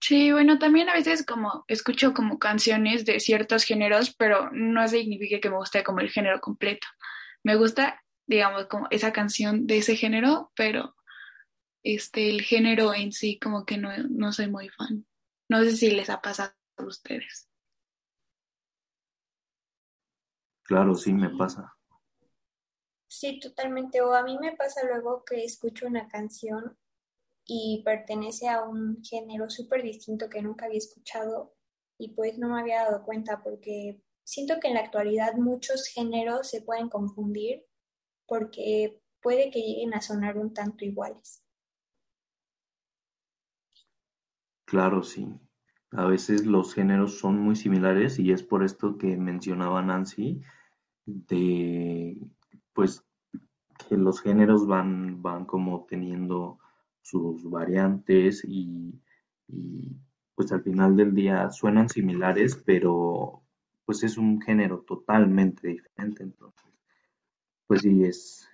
Sí, 0.00 0.32
bueno, 0.32 0.58
también 0.58 0.88
a 0.90 0.94
veces 0.94 1.24
como 1.24 1.64
escucho 1.66 2.12
como 2.12 2.38
canciones 2.38 3.06
de 3.06 3.20
ciertos 3.20 3.64
géneros, 3.64 4.14
pero 4.14 4.50
no 4.52 4.86
significa 4.86 5.40
que 5.40 5.48
me 5.48 5.56
guste 5.56 5.82
como 5.82 6.00
el 6.00 6.10
género 6.10 6.40
completo. 6.40 6.86
Me 7.42 7.56
gusta, 7.56 8.02
digamos, 8.26 8.66
como 8.66 8.86
esa 8.90 9.12
canción 9.12 9.66
de 9.66 9.78
ese 9.78 9.96
género, 9.96 10.52
pero 10.56 10.94
este, 11.82 12.28
el 12.28 12.42
género 12.42 12.92
en 12.92 13.12
sí 13.12 13.38
como 13.38 13.64
que 13.64 13.78
no, 13.78 13.90
no 14.10 14.32
soy 14.32 14.50
muy 14.50 14.68
fan. 14.68 15.06
No 15.48 15.62
sé 15.62 15.76
si 15.76 15.90
les 15.90 16.10
ha 16.10 16.20
pasado 16.20 16.52
a 16.76 16.84
ustedes. 16.84 17.48
Claro, 20.64 20.94
sí, 20.94 21.12
me 21.14 21.30
pasa. 21.30 21.74
Sí, 23.08 23.38
totalmente. 23.40 24.02
O 24.02 24.12
a 24.14 24.22
mí 24.22 24.38
me 24.38 24.56
pasa 24.56 24.84
luego 24.86 25.24
que 25.24 25.44
escucho 25.44 25.86
una 25.86 26.08
canción 26.08 26.76
y 27.46 27.82
pertenece 27.84 28.48
a 28.48 28.62
un 28.64 29.02
género 29.04 29.50
súper 29.50 29.82
distinto 29.82 30.28
que 30.30 30.42
nunca 30.42 30.66
había 30.66 30.78
escuchado 30.78 31.54
y 31.98 32.14
pues 32.14 32.38
no 32.38 32.48
me 32.48 32.60
había 32.60 32.84
dado 32.84 33.04
cuenta 33.04 33.42
porque 33.42 34.02
siento 34.24 34.60
que 34.60 34.68
en 34.68 34.74
la 34.74 34.80
actualidad 34.80 35.34
muchos 35.36 35.86
géneros 35.88 36.50
se 36.50 36.62
pueden 36.62 36.88
confundir 36.88 37.66
porque 38.26 39.00
puede 39.22 39.50
que 39.50 39.60
lleguen 39.60 39.94
a 39.94 40.02
sonar 40.02 40.38
un 40.38 40.54
tanto 40.54 40.84
iguales. 40.84 41.42
Claro, 44.66 45.02
sí. 45.02 45.26
A 45.96 46.06
veces 46.06 46.44
los 46.44 46.74
géneros 46.74 47.18
son 47.18 47.38
muy 47.38 47.56
similares 47.56 48.18
y 48.18 48.32
es 48.32 48.42
por 48.42 48.64
esto 48.64 48.98
que 48.98 49.16
mencionaba 49.16 49.82
Nancy 49.82 50.42
de 51.06 52.18
pues 52.72 53.04
que 53.88 53.96
los 53.96 54.20
géneros 54.20 54.66
van, 54.66 55.22
van 55.22 55.44
como 55.44 55.84
teniendo 55.88 56.58
sus 57.00 57.48
variantes 57.48 58.44
y, 58.46 59.00
pues 60.34 60.50
al 60.52 60.62
final 60.62 60.96
del 60.96 61.14
día 61.14 61.50
suenan 61.50 61.88
similares, 61.88 62.56
pero 62.64 63.42
pues 63.84 64.02
es 64.02 64.16
un 64.16 64.40
género 64.40 64.80
totalmente 64.80 65.68
diferente. 65.68 66.22
Entonces, 66.22 66.72
pues 67.66 67.82
sí, 67.82 68.04
es... 68.04 68.48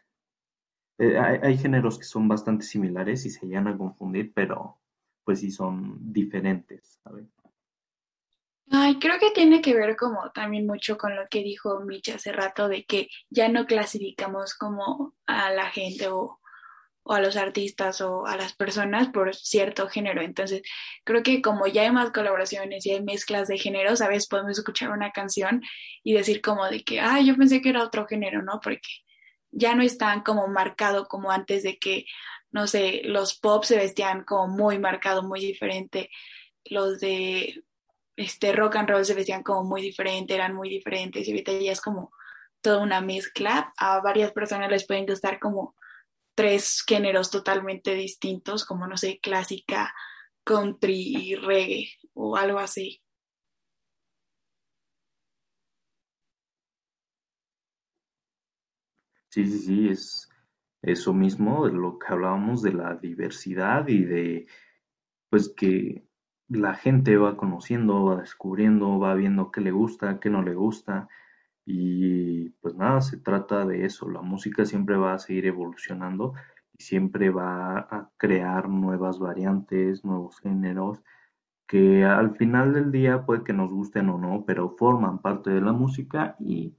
Eh, 0.98 1.18
hay, 1.18 1.56
géneros 1.56 1.98
que 1.98 2.04
son 2.04 2.28
bastante 2.28 2.64
similares 2.64 3.24
y 3.24 3.30
se 3.30 3.46
llegan 3.46 3.68
a 3.68 3.78
confundir, 3.78 4.32
pero 4.34 4.76
pues 5.24 5.40
sí 5.40 5.50
son 5.50 6.12
diferentes, 6.12 7.00
¿sabes? 7.02 7.29
Ay, 8.70 8.98
creo 9.00 9.18
que 9.18 9.30
tiene 9.32 9.60
que 9.60 9.74
ver 9.74 9.96
como 9.96 10.30
también 10.32 10.66
mucho 10.66 10.96
con 10.96 11.16
lo 11.16 11.26
que 11.28 11.42
dijo 11.42 11.80
Mitch 11.80 12.10
hace 12.10 12.32
rato 12.32 12.68
de 12.68 12.84
que 12.84 13.08
ya 13.28 13.48
no 13.48 13.66
clasificamos 13.66 14.54
como 14.54 15.14
a 15.26 15.50
la 15.50 15.70
gente 15.70 16.08
o 16.08 16.40
o 17.02 17.14
a 17.14 17.20
los 17.20 17.36
artistas 17.36 18.00
o 18.00 18.26
a 18.26 18.36
las 18.36 18.54
personas 18.54 19.08
por 19.08 19.34
cierto 19.34 19.88
género. 19.88 20.22
Entonces, 20.22 20.62
creo 21.04 21.22
que 21.22 21.42
como 21.42 21.66
ya 21.66 21.82
hay 21.82 21.90
más 21.92 22.10
colaboraciones 22.12 22.86
y 22.86 22.92
hay 22.92 23.02
mezclas 23.02 23.48
de 23.48 23.58
géneros, 23.58 24.00
a 24.00 24.08
veces 24.08 24.28
podemos 24.28 24.58
escuchar 24.58 24.90
una 24.90 25.10
canción 25.12 25.62
y 26.04 26.14
decir 26.14 26.40
como 26.42 26.66
de 26.68 26.84
que, 26.84 27.00
ah, 27.00 27.20
yo 27.20 27.36
pensé 27.36 27.60
que 27.62 27.70
era 27.70 27.84
otro 27.84 28.06
género, 28.06 28.42
¿no? 28.42 28.60
Porque 28.62 28.88
ya 29.50 29.74
no 29.74 29.82
es 29.82 29.98
tan 29.98 30.22
como 30.22 30.46
marcado 30.48 31.08
como 31.08 31.30
antes 31.30 31.62
de 31.62 31.78
que, 31.78 32.04
no 32.52 32.66
sé, 32.66 33.02
los 33.04 33.38
pop 33.38 33.64
se 33.64 33.76
vestían 33.76 34.24
como 34.24 34.48
muy 34.48 34.78
marcado, 34.78 35.22
muy 35.22 35.40
diferente. 35.40 36.10
Los 36.64 37.00
de 37.00 37.62
este 38.16 38.52
rock 38.52 38.76
and 38.76 38.88
roll 38.90 39.04
se 39.04 39.14
vestían 39.14 39.42
como 39.42 39.64
muy 39.64 39.82
diferente, 39.82 40.34
eran 40.34 40.54
muy 40.54 40.68
diferentes 40.68 41.26
y 41.26 41.30
ahorita 41.30 41.52
ya 41.52 41.72
es 41.72 41.80
como 41.80 42.12
toda 42.60 42.78
una 42.82 43.00
mezcla. 43.00 43.72
A 43.78 44.00
varias 44.00 44.32
personas 44.32 44.70
les 44.70 44.86
pueden 44.86 45.06
gustar 45.06 45.38
como 45.40 45.74
tres 46.34 46.84
géneros 46.86 47.30
totalmente 47.30 47.94
distintos, 47.94 48.64
como 48.64 48.86
no 48.86 48.96
sé, 48.96 49.20
clásica, 49.20 49.94
country 50.44 51.14
y 51.16 51.34
reggae 51.36 51.90
o 52.14 52.36
algo 52.36 52.58
así. 52.58 53.02
Sí, 59.28 59.46
sí, 59.46 59.58
sí, 59.60 59.88
es 59.88 60.28
eso 60.82 61.12
mismo 61.14 61.66
lo 61.68 61.98
que 61.98 62.06
hablábamos 62.12 62.62
de 62.62 62.72
la 62.72 62.96
diversidad 62.96 63.86
y 63.88 64.04
de 64.04 64.46
pues 65.30 65.52
que 65.56 66.04
la 66.50 66.74
gente 66.74 67.16
va 67.16 67.36
conociendo, 67.36 68.04
va 68.04 68.16
descubriendo, 68.16 68.98
va 68.98 69.14
viendo 69.14 69.50
qué 69.52 69.60
le 69.60 69.70
gusta, 69.70 70.18
qué 70.20 70.30
no 70.30 70.42
le 70.42 70.54
gusta 70.54 71.08
y 71.64 72.50
pues 72.60 72.74
nada, 72.74 73.00
se 73.00 73.18
trata 73.18 73.64
de 73.66 73.84
eso. 73.84 74.08
La 74.10 74.22
música 74.22 74.64
siempre 74.64 74.96
va 74.96 75.14
a 75.14 75.18
seguir 75.18 75.46
evolucionando 75.46 76.34
y 76.76 76.82
siempre 76.82 77.30
va 77.30 77.78
a 77.78 78.10
crear 78.16 78.68
nuevas 78.68 79.18
variantes, 79.20 80.04
nuevos 80.04 80.40
géneros, 80.40 81.02
que 81.68 82.04
al 82.04 82.36
final 82.36 82.72
del 82.74 82.90
día 82.90 83.24
puede 83.24 83.44
que 83.44 83.52
nos 83.52 83.70
gusten 83.72 84.08
o 84.10 84.18
no, 84.18 84.44
pero 84.44 84.70
forman 84.76 85.20
parte 85.20 85.50
de 85.50 85.60
la 85.60 85.72
música 85.72 86.36
y 86.40 86.76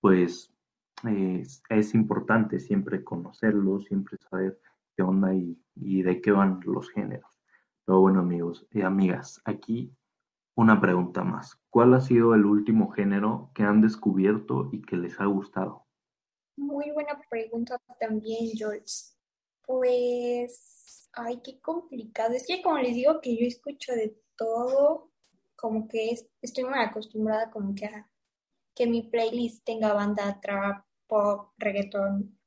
pues 0.00 0.52
es, 1.04 1.94
importante 1.94 2.58
siempre 2.58 3.04
conocerlos, 3.04 3.84
siempre 3.84 4.18
saber 4.30 4.58
qué 4.96 5.02
onda 5.04 5.34
y, 5.34 5.56
y 5.76 6.02
de 6.02 6.20
qué 6.20 6.32
van 6.32 6.60
los 6.64 6.90
géneros. 6.90 7.37
Pero 7.88 8.00
bueno 8.00 8.20
amigos 8.20 8.66
y 8.70 8.82
amigas, 8.82 9.40
aquí 9.46 9.96
una 10.54 10.78
pregunta 10.78 11.24
más. 11.24 11.58
¿Cuál 11.70 11.94
ha 11.94 12.02
sido 12.02 12.34
el 12.34 12.44
último 12.44 12.90
género 12.90 13.50
que 13.54 13.62
han 13.62 13.80
descubierto 13.80 14.68
y 14.70 14.82
que 14.82 14.98
les 14.98 15.18
ha 15.18 15.24
gustado? 15.24 15.86
Muy 16.58 16.90
buena 16.90 17.18
pregunta 17.30 17.80
también, 17.98 18.50
George. 18.54 19.14
Pues, 19.64 21.08
ay, 21.14 21.40
qué 21.42 21.58
complicado. 21.62 22.34
Es 22.34 22.46
que 22.46 22.60
como 22.60 22.76
les 22.76 22.94
digo 22.94 23.22
que 23.22 23.34
yo 23.34 23.46
escucho 23.46 23.92
de 23.92 24.20
todo, 24.36 25.10
como 25.56 25.88
que 25.88 26.14
estoy 26.42 26.64
muy 26.64 26.78
acostumbrada 26.78 27.50
como 27.50 27.74
que 27.74 27.86
a 27.86 28.10
que 28.74 28.86
mi 28.86 29.04
playlist 29.04 29.64
tenga 29.64 29.94
banda 29.94 30.38
trap, 30.42 30.84
pop, 31.06 31.54
reggaeton. 31.56 32.38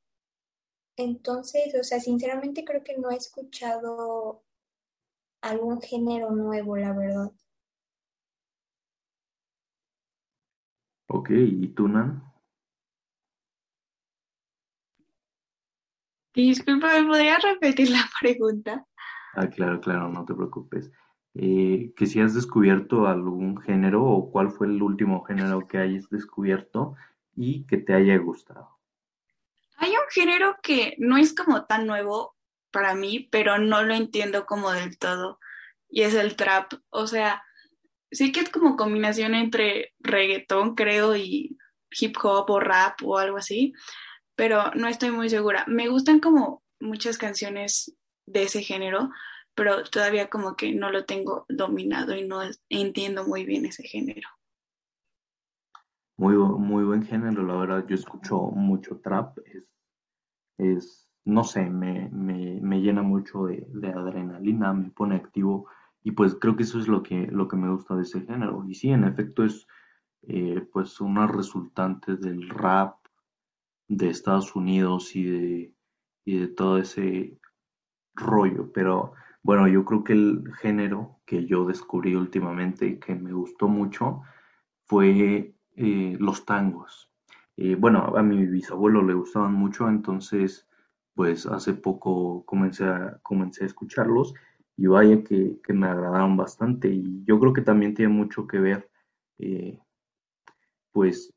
Entonces, 0.98 1.74
o 1.74 1.84
sea, 1.84 2.00
sinceramente 2.00 2.64
creo 2.64 2.84
que 2.84 3.00
no 3.00 3.10
he 3.10 3.16
escuchado 3.16 4.44
algún 5.42 5.82
género 5.82 6.32
nuevo, 6.32 6.78
la 6.78 6.94
verdad. 6.94 7.32
Ok, 11.08 11.30
¿y 11.32 11.68
tú, 11.70 11.88
Nan? 11.88 12.24
Disculpa, 16.34 17.00
¿me 17.00 17.08
podrías 17.08 17.42
repetir 17.44 17.90
la 17.90 18.10
pregunta? 18.22 18.86
Ah, 19.34 19.48
claro, 19.48 19.82
claro, 19.82 20.10
no 20.10 20.26
te 20.26 20.34
preocupes. 20.34 20.92
Eh, 21.34 21.94
que 21.96 22.06
si 22.06 22.20
has 22.20 22.34
descubierto 22.34 23.08
algún 23.08 23.58
género 23.62 24.04
o 24.04 24.32
cuál 24.32 24.52
fue 24.52 24.68
el 24.68 24.82
último 24.82 25.24
género 25.24 25.68
que 25.68 25.78
hayas 25.78 26.10
descubierto 26.10 26.96
y 27.36 27.66
que 27.66 27.78
te 27.78 27.94
haya 27.94 28.18
gustado. 28.18 28.78
Hay 29.78 29.92
un 29.92 30.10
género 30.10 30.58
que 30.62 30.96
no 31.00 31.18
es 31.18 31.34
como 31.34 31.66
tan 31.66 31.88
nuevo 31.88 32.36
para 32.72 32.96
mí, 32.96 33.28
pero 33.32 33.58
no 33.58 33.84
lo 33.84 33.94
entiendo 33.94 34.46
como 34.46 34.72
del 34.72 34.98
todo, 34.98 35.40
y 35.90 36.04
es 36.04 36.16
el 36.16 36.36
trap. 36.36 36.74
O 36.90 37.08
sea, 37.08 37.44
sí 38.12 38.32
que 38.32 38.42
es 38.42 38.50
como 38.50 38.76
combinación 38.76 39.36
entre 39.36 39.94
reggaetón, 40.00 40.76
creo, 40.76 41.16
y 41.16 41.58
hip 41.92 42.16
hop 42.24 42.50
o 42.50 42.60
rap 42.60 43.00
o 43.04 43.18
algo 43.18 43.38
así, 43.38 43.74
pero 44.36 44.72
no 44.76 44.88
estoy 44.88 45.12
muy 45.12 45.30
segura. 45.30 45.66
Me 45.68 45.88
gustan 45.88 46.20
como 46.20 46.64
muchas 46.80 47.18
canciones 47.18 47.96
de 48.26 48.44
ese 48.44 48.62
género, 48.62 49.10
pero 49.56 49.84
todavía 49.84 50.30
como 50.30 50.56
que 50.56 50.74
no 50.74 50.92
lo 50.92 51.06
tengo 51.06 51.46
dominado 51.50 52.16
y 52.16 52.28
no 52.28 52.42
entiendo 52.70 53.26
muy 53.26 53.46
bien 53.46 53.66
ese 53.66 53.84
género. 53.84 54.28
Muy, 56.18 56.36
muy 56.36 56.84
buen 56.84 57.04
género, 57.04 57.44
la 57.44 57.56
verdad, 57.56 57.86
yo 57.88 57.96
escucho 57.96 58.38
mucho 58.52 59.00
trap, 59.02 59.40
es, 59.46 59.64
es 60.58 61.11
no 61.26 61.44
sé, 61.44 61.70
me, 61.70 62.10
me, 62.10 62.60
me 62.62 62.82
llena 62.82 63.02
mucho 63.02 63.46
de, 63.46 63.66
de, 63.70 63.90
adrenalina, 63.90 64.74
me 64.74 64.90
pone 64.90 65.16
activo 65.16 65.68
y 66.04 66.12
pues 66.12 66.36
creo 66.36 66.56
que 66.56 66.64
eso 66.64 66.80
es 66.80 66.88
lo 66.88 67.04
que, 67.04 67.28
lo 67.28 67.48
que 67.48 67.58
me 67.58 67.70
gusta 67.70 67.96
de 67.96 68.04
ese 68.04 68.22
género. 68.22 68.66
Y 68.68 68.74
sí, 68.76 68.90
en 68.90 69.04
efecto 69.04 69.44
es 69.44 69.68
eh, 70.24 70.68
pues 70.72 71.00
una 71.02 71.28
resultante 71.28 72.16
del 72.16 72.50
rap 72.50 72.96
de 73.88 74.10
Estados 74.10 74.56
Unidos 74.56 75.16
y 75.16 75.24
de, 75.24 75.74
y 76.26 76.38
de 76.40 76.48
todo 76.48 76.78
ese 76.78 77.38
rollo, 78.16 78.72
pero 78.72 79.14
bueno, 79.44 79.68
yo 79.68 79.84
creo 79.86 80.04
que 80.04 80.14
el 80.14 80.54
género 80.60 81.20
que 81.26 81.46
yo 81.46 81.66
descubrí 81.66 82.16
últimamente 82.16 82.86
y 82.86 83.00
que 83.00 83.16
me 83.16 83.34
gustó 83.34 83.68
mucho 83.68 84.22
fue 84.86 85.56
eh, 85.76 86.18
los 86.20 86.46
tangos. 86.46 87.12
Eh, 87.58 87.76
bueno, 87.76 88.14
a 88.16 88.22
mi 88.22 88.46
bisabuelo 88.46 89.02
le 89.04 89.14
gustaban 89.14 89.54
mucho, 89.54 89.90
entonces 89.90 90.68
pues 91.16 91.46
hace 91.46 91.74
poco 91.74 92.46
comencé 92.46 92.86
a, 92.86 93.20
comencé 93.22 93.64
a 93.64 93.68
escucharlos 93.68 94.34
y 94.78 94.88
vaya 94.88 95.24
que, 95.24 95.60
me 95.70 95.88
agradaron 95.88 96.38
bastante 96.38 96.90
y 96.90 97.24
yo 97.26 97.40
creo 97.40 97.54
que 97.54 97.62
también 97.62 97.94
tiene 97.94 98.14
mucho 98.14 98.48
que 98.48 98.60
ver 98.60 98.90
eh, 99.40 99.80
pues 100.92 101.34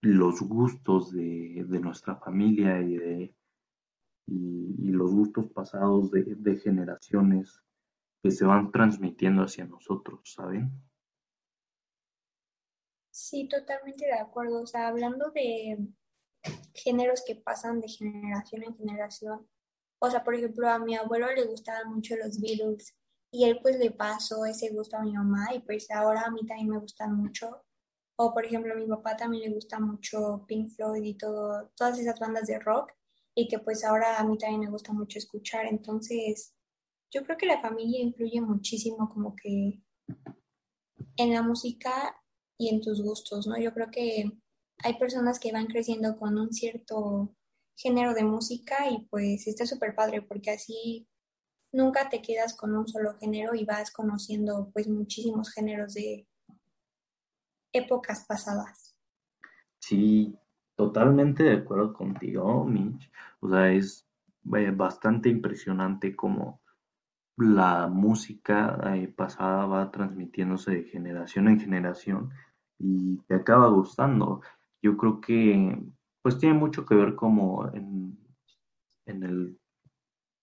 los 0.00 0.40
gustos 0.40 1.12
de, 1.12 1.64
nuestra 1.80 2.16
familia 2.16 2.80
y, 2.80 2.96
de, 2.96 3.34
y, 4.26 4.90
los 4.90 5.12
gustos 5.12 5.50
pasados 5.52 6.10
de, 6.10 6.36
de, 6.36 6.56
generaciones 6.58 7.60
que 8.22 8.30
se 8.30 8.44
van 8.44 8.70
transmitiendo 8.70 9.42
hacia 9.42 9.66
nosotros, 9.66 10.20
¿saben? 10.34 10.70
Sí, 13.10 13.48
totalmente 13.48 14.06
de 14.06 14.14
acuerdo. 14.14 14.62
O 14.62 14.66
sea, 14.66 14.88
hablando 14.88 15.30
de 15.30 15.78
géneros 16.74 17.22
que 17.26 17.36
pasan 17.36 17.80
de 17.80 17.88
generación 17.88 18.62
en 18.64 18.76
generación, 18.76 19.48
o 19.98 20.10
sea, 20.10 20.22
por 20.22 20.34
ejemplo, 20.34 20.68
a 20.68 20.78
mi 20.78 20.94
abuelo 20.94 21.32
le 21.34 21.44
gustaban 21.44 21.92
mucho 21.92 22.16
los 22.16 22.40
Beatles 22.40 22.94
y 23.30 23.44
él 23.44 23.58
pues 23.62 23.78
le 23.78 23.90
pasó 23.90 24.44
ese 24.46 24.70
gusto 24.70 24.96
a 24.96 25.02
mi 25.02 25.12
mamá 25.12 25.54
y 25.54 25.60
pues 25.60 25.90
ahora 25.90 26.22
a 26.22 26.30
mí 26.30 26.46
también 26.46 26.70
me 26.70 26.78
gustan 26.78 27.16
mucho. 27.16 27.62
O 28.18 28.32
por 28.32 28.44
ejemplo, 28.44 28.72
a 28.72 28.76
mi 28.76 28.86
papá 28.86 29.16
también 29.16 29.44
le 29.50 29.54
gusta 29.54 29.78
mucho 29.78 30.44
Pink 30.46 30.70
Floyd 30.70 31.02
y 31.02 31.14
todo, 31.14 31.70
todas 31.76 31.98
esas 31.98 32.18
bandas 32.18 32.46
de 32.46 32.58
rock 32.58 32.92
y 33.34 33.48
que 33.48 33.58
pues 33.58 33.84
ahora 33.84 34.18
a 34.18 34.24
mí 34.24 34.38
también 34.38 34.60
me 34.60 34.70
gusta 34.70 34.92
mucho 34.92 35.18
escuchar. 35.18 35.66
Entonces, 35.66 36.54
yo 37.10 37.22
creo 37.24 37.36
que 37.36 37.46
la 37.46 37.60
familia 37.60 38.00
influye 38.00 38.40
muchísimo 38.40 39.10
como 39.12 39.34
que 39.36 39.82
en 41.16 41.34
la 41.34 41.42
música 41.42 42.16
y 42.58 42.68
en 42.68 42.80
tus 42.80 43.02
gustos, 43.02 43.46
¿no? 43.46 43.58
Yo 43.58 43.72
creo 43.74 43.90
que 43.90 44.30
hay 44.82 44.98
personas 44.98 45.38
que 45.38 45.52
van 45.52 45.66
creciendo 45.66 46.16
con 46.16 46.38
un 46.38 46.52
cierto 46.52 47.34
género 47.76 48.14
de 48.14 48.24
música 48.24 48.90
y 48.90 49.06
pues 49.10 49.46
está 49.46 49.66
súper 49.66 49.94
padre 49.94 50.22
porque 50.22 50.50
así 50.50 51.06
nunca 51.72 52.08
te 52.08 52.22
quedas 52.22 52.56
con 52.56 52.74
un 52.74 52.88
solo 52.88 53.16
género 53.18 53.54
y 53.54 53.64
vas 53.64 53.90
conociendo 53.90 54.70
pues 54.72 54.88
muchísimos 54.88 55.52
géneros 55.52 55.94
de 55.94 56.26
épocas 57.72 58.24
pasadas. 58.26 58.96
Sí, 59.78 60.34
totalmente 60.74 61.42
de 61.42 61.56
acuerdo 61.56 61.92
contigo, 61.92 62.64
Mitch. 62.64 63.10
O 63.40 63.50
sea, 63.50 63.70
es 63.72 64.06
bastante 64.42 65.28
impresionante 65.28 66.16
como 66.16 66.60
la 67.36 67.86
música 67.88 68.80
eh, 68.94 69.08
pasada 69.08 69.66
va 69.66 69.90
transmitiéndose 69.90 70.70
de 70.70 70.84
generación 70.84 71.48
en 71.48 71.60
generación 71.60 72.30
y 72.78 73.18
te 73.26 73.34
acaba 73.34 73.68
gustando. 73.68 74.40
Yo 74.82 74.96
creo 74.96 75.20
que 75.20 75.78
pues 76.22 76.38
tiene 76.38 76.58
mucho 76.58 76.84
que 76.84 76.94
ver 76.94 77.14
como 77.14 77.68
en, 77.72 78.18
el, 79.06 79.58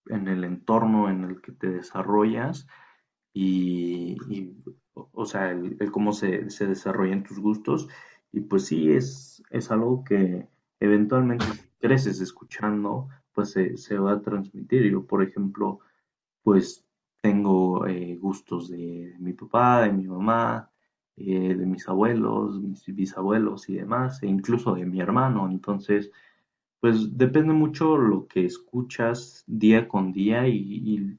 en 0.08 0.28
el 0.28 0.44
entorno 0.44 1.10
en 1.10 1.24
el 1.26 1.42
que 1.42 1.52
te 1.52 1.70
desarrollas 1.70 2.68
y, 3.34 4.16
o 4.94 5.26
sea, 5.26 5.52
el, 5.52 5.78
cómo 5.92 6.14
se, 6.14 6.50
se 6.50 6.68
desarrollan 6.68 7.24
tus 7.24 7.40
gustos 7.40 7.90
y 8.32 8.42
pues 8.42 8.66
sí, 8.66 8.92
es, 8.92 9.44
es 9.50 9.72
algo 9.72 10.04
que 10.04 10.48
eventualmente 10.80 11.46
creces 11.80 12.20
escuchando, 12.20 13.10
pues 13.32 13.52
se, 13.52 13.98
va 14.00 14.14
a 14.14 14.22
transmitir. 14.22 14.92
Yo, 14.92 15.06
por 15.06 15.24
ejemplo, 15.24 15.80
pues 16.44 16.86
tengo 17.22 17.86
eh, 17.88 18.16
gustos 18.16 18.70
de 18.70 19.16
mi 19.20 19.34
papá, 19.34 19.84
de 19.84 19.94
mi 19.94 20.08
mamá, 20.08 20.72
eh, 21.18 21.56
de 21.56 21.66
mis 21.66 21.88
abuelos, 21.88 22.60
mis 22.60 22.86
bisabuelos 22.88 23.70
y 23.70 23.76
demás, 23.76 24.24
e 24.24 24.28
incluso 24.28 24.74
de 24.76 24.86
mi 24.86 25.00
hermano. 25.00 25.48
Entonces, 25.50 26.12
pues 26.80 27.18
depende 27.18 27.54
mucho 27.54 27.98
lo 27.98 28.28
que 28.28 28.46
escuchas 28.46 29.44
día 29.48 29.88
con 29.88 30.12
día 30.12 30.48
y, 30.48 31.18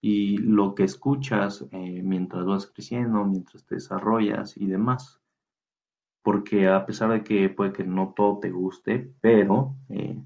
y, 0.00 0.38
lo 0.38 0.74
que 0.74 0.84
escuchas 0.84 1.66
eh, 1.72 2.02
mientras 2.02 2.46
vas 2.46 2.66
creciendo, 2.66 3.24
mientras 3.24 3.66
te 3.66 3.74
desarrollas 3.76 4.56
y 4.56 4.66
demás. 4.66 5.20
Porque 6.22 6.68
a 6.68 6.86
pesar 6.86 7.10
de 7.10 7.24
que 7.24 7.48
puede 7.48 7.72
que 7.72 7.84
no 7.84 8.14
todo 8.16 8.38
te 8.38 8.50
guste, 8.50 9.12
pero 9.20 9.76
eh, 9.88 10.22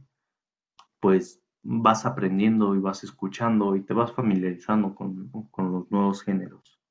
pues 1.00 1.42
vas 1.62 2.06
aprendiendo 2.06 2.74
y 2.74 2.78
vas 2.80 3.04
escuchando 3.04 3.74
y 3.76 3.82
te 3.82 3.94
vas 3.94 4.12
familiarizando 4.12 4.94
con, 4.94 5.28
con 5.50 5.72
los 5.72 5.90
nuevos 5.90 6.22
géneros. 6.22 6.81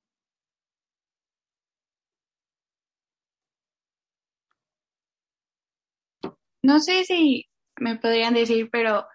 No 6.63 6.79
sé 6.79 7.03
si 7.05 7.47
me 7.79 7.97
podrían 7.97 8.33
decir, 8.33 8.69
pero 8.71 9.07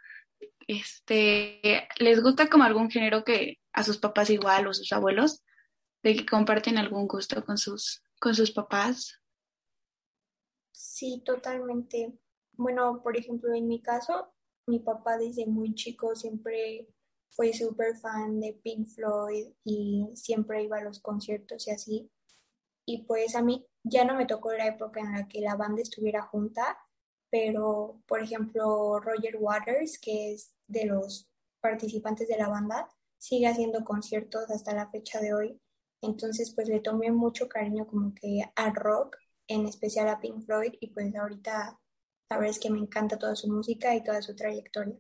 este, 0.67 1.89
¿les 1.99 2.23
gusta 2.23 2.49
como 2.49 2.65
algún 2.65 2.91
género 2.91 3.25
que 3.25 3.59
a 3.73 3.85
sus 3.85 3.99
papás 3.99 4.31
igual 4.31 4.67
o 4.67 4.75
sus 4.75 4.93
abuelos? 4.93 5.45
De 6.03 6.15
que 6.17 6.27
comparten 6.27 6.79
algún 6.79 7.07
gusto 7.07 7.45
con 7.45 7.59
sus, 7.59 8.03
con 8.21 8.35
sus 8.35 8.53
papás. 8.53 9.21
Sí, 10.73 11.23
totalmente. 11.25 12.19
Bueno, 12.53 13.03
por 13.03 13.17
ejemplo, 13.17 13.55
en 13.55 13.69
mi 13.69 13.81
caso, 13.81 14.33
mi 14.67 14.81
papá 14.81 15.19
desde 15.19 15.47
muy 15.47 15.75
chico 15.75 16.15
siempre 16.15 16.89
fue 17.31 17.53
súper 17.53 17.97
fan 17.97 18.41
de 18.41 18.55
Pink 18.55 18.89
Floyd 18.89 19.49
y 19.65 20.07
siempre 20.15 20.63
iba 20.63 20.79
a 20.79 20.85
los 20.85 21.01
conciertos 21.01 21.67
y 21.67 21.71
así. 21.71 22.11
Y 22.87 23.05
pues 23.05 23.37
a 23.37 23.43
mí 23.43 23.67
ya 23.85 24.05
no 24.05 24.15
me 24.17 24.27
tocó 24.27 24.53
la 24.53 24.67
época 24.67 25.01
en 25.01 25.13
la 25.13 25.29
que 25.29 25.41
la 25.41 25.57
banda 25.57 25.83
estuviera 25.83 26.23
junta, 26.23 26.79
pero 27.31 28.01
por 28.07 28.23
ejemplo 28.23 29.01
Roger 29.01 29.37
Waters, 29.39 29.99
que 29.99 30.33
es 30.33 30.55
de 30.69 30.87
los 30.87 31.29
participantes 31.61 32.29
de 32.29 32.39
la 32.39 32.49
banda, 32.49 32.89
sigue 33.19 33.47
haciendo 33.47 33.85
conciertos 33.85 34.51
hasta 34.51 34.75
la 34.75 34.91
fecha 34.91 35.21
de 35.21 35.35
hoy. 35.35 35.61
Entonces 36.03 36.53
pues 36.55 36.69
le 36.69 36.81
tomé 36.81 37.11
mucho 37.11 37.49
cariño 37.49 37.87
como 37.87 38.15
que 38.15 38.43
al 38.55 38.75
rock, 38.75 39.17
en 39.49 39.67
especial 39.67 40.09
a 40.09 40.21
Pink 40.21 40.45
Floyd, 40.45 40.75
y 40.81 40.89
pues 40.89 41.15
ahorita 41.15 41.79
la 42.29 42.37
verdad 42.37 42.51
es 42.51 42.59
que 42.59 42.71
me 42.71 42.79
encanta 42.79 43.19
toda 43.19 43.37
su 43.37 43.49
música 43.49 43.95
y 43.95 44.03
toda 44.03 44.21
su 44.21 44.35
trayectoria. 44.35 44.97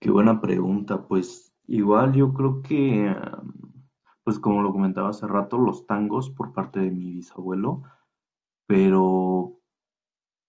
Qué 0.00 0.10
buena 0.10 0.40
pregunta, 0.40 1.06
pues 1.06 1.54
igual 1.66 2.12
yo 2.12 2.34
creo 2.34 2.60
que, 2.62 3.14
pues 4.22 4.38
como 4.38 4.62
lo 4.62 4.72
comentaba 4.72 5.10
hace 5.10 5.26
rato, 5.26 5.56
los 5.58 5.86
tangos 5.86 6.30
por 6.30 6.52
parte 6.52 6.80
de 6.80 6.90
mi 6.90 7.12
bisabuelo, 7.12 7.84
pero 8.66 9.60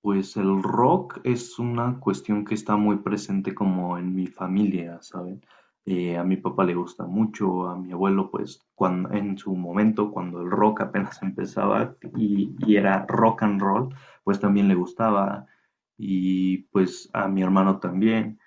pues 0.05 0.37
el 0.37 0.61
rock 0.61 1.19
es 1.23 1.57
una 1.57 1.99
cuestión 1.99 2.45
que 2.45 2.53
está 2.53 2.75
muy 2.75 2.97
presente 2.97 3.55
como 3.55 3.97
en 3.97 4.13
mi 4.13 4.27
familia, 4.27 5.01
¿saben? 5.01 5.43
Eh, 5.83 6.15
a 6.15 6.23
mi 6.23 6.37
papá 6.37 6.63
le 6.63 6.75
gusta 6.75 7.07
mucho, 7.07 7.67
a 7.67 7.75
mi 7.75 7.91
abuelo 7.91 8.29
pues 8.29 8.63
cuando, 8.75 9.11
en 9.13 9.35
su 9.35 9.55
momento 9.55 10.11
cuando 10.11 10.43
el 10.43 10.51
rock 10.51 10.81
apenas 10.81 11.23
empezaba 11.23 11.95
y, 12.15 12.53
era 12.75 13.07
rock 13.07 13.41
and 13.41 13.59
roll, 13.59 13.95
pues 14.23 14.39
también 14.39 14.67
le 14.67 14.75
gustaba 14.75 15.47
y 15.97 16.59
pues 16.71 17.09
a 17.11 17.27
mi 17.27 17.41
hermano 17.41 17.79
también 17.79 18.39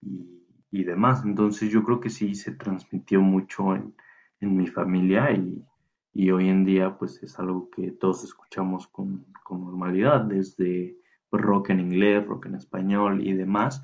y, 0.00 0.42
y 0.72 0.82
demás. 0.82 1.22
Entonces 1.24 1.70
yo 1.70 1.84
creo 1.84 2.00
que 2.00 2.10
sí 2.10 2.34
se 2.34 2.56
transmitió 2.56 3.20
mucho 3.20 3.76
en, 3.76 3.94
en 4.40 4.56
mi 4.56 4.66
familia 4.66 5.30
y, 5.30 5.62
y 6.12 6.30
hoy 6.30 6.48
en 6.48 6.64
día 6.64 6.96
pues 6.98 7.22
es 7.22 7.38
algo 7.38 7.70
que 7.70 7.92
todos 7.92 8.24
escuchamos 8.24 8.88
con, 8.88 9.26
normalidad, 9.50 10.20
desde 10.22 10.98
rock 11.30 11.70
en 11.70 11.80
inglés, 11.80 12.26
rock 12.26 12.46
en 12.46 12.56
español 12.56 13.26
y 13.26 13.32
demás. 13.32 13.82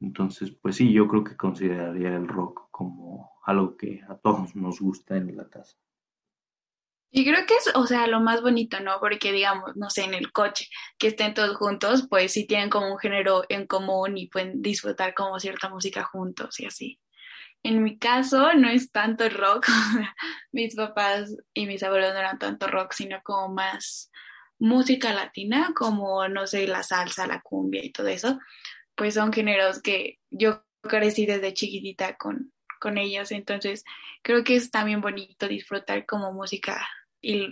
Entonces, 0.00 0.50
pues 0.50 0.76
sí, 0.76 0.92
yo 0.92 1.08
creo 1.08 1.24
que 1.24 1.36
consideraría 1.36 2.14
el 2.14 2.28
rock 2.28 2.68
como 2.70 3.32
algo 3.44 3.76
que 3.76 4.02
a 4.08 4.16
todos 4.16 4.54
nos 4.54 4.80
gusta 4.80 5.16
en 5.16 5.36
la 5.36 5.48
casa. 5.48 5.76
Y 7.10 7.24
creo 7.24 7.46
que 7.46 7.54
es, 7.54 7.74
o 7.74 7.86
sea, 7.86 8.06
lo 8.06 8.20
más 8.20 8.42
bonito, 8.42 8.78
¿no? 8.80 9.00
Porque 9.00 9.32
digamos, 9.32 9.74
no 9.76 9.88
sé, 9.90 10.04
en 10.04 10.14
el 10.14 10.32
coche, 10.32 10.68
que 10.98 11.06
estén 11.08 11.34
todos 11.34 11.56
juntos, 11.56 12.06
pues 12.10 12.32
sí 12.32 12.46
tienen 12.46 12.68
como 12.68 12.92
un 12.92 12.98
género 12.98 13.44
en 13.48 13.66
común 13.66 14.18
y 14.18 14.28
pueden 14.28 14.60
disfrutar 14.60 15.14
como 15.14 15.40
cierta 15.40 15.68
música 15.68 16.04
juntos 16.04 16.60
y 16.60 16.66
así. 16.66 17.00
En 17.66 17.82
mi 17.82 17.98
caso 17.98 18.52
no 18.54 18.68
es 18.68 18.92
tanto 18.92 19.28
rock. 19.28 19.66
mis 20.52 20.76
papás 20.76 21.36
y 21.52 21.66
mis 21.66 21.82
abuelos 21.82 22.12
no 22.12 22.20
eran 22.20 22.38
tanto 22.38 22.68
rock, 22.68 22.92
sino 22.92 23.20
como 23.22 23.54
más 23.54 24.10
música 24.58 25.12
latina, 25.12 25.72
como, 25.74 26.28
no 26.28 26.46
sé, 26.46 26.66
la 26.68 26.82
salsa, 26.82 27.26
la 27.26 27.40
cumbia 27.40 27.84
y 27.84 27.90
todo 27.90 28.08
eso. 28.08 28.38
Pues 28.94 29.14
son 29.14 29.32
géneros 29.32 29.82
que 29.82 30.20
yo 30.30 30.64
crecí 30.82 31.26
desde 31.26 31.54
chiquitita 31.54 32.16
con, 32.16 32.52
con 32.80 32.98
ellos. 32.98 33.32
Entonces, 33.32 33.84
creo 34.22 34.44
que 34.44 34.56
es 34.56 34.70
también 34.70 35.00
bonito 35.00 35.48
disfrutar 35.48 36.06
como 36.06 36.32
música 36.32 36.86
y 37.20 37.48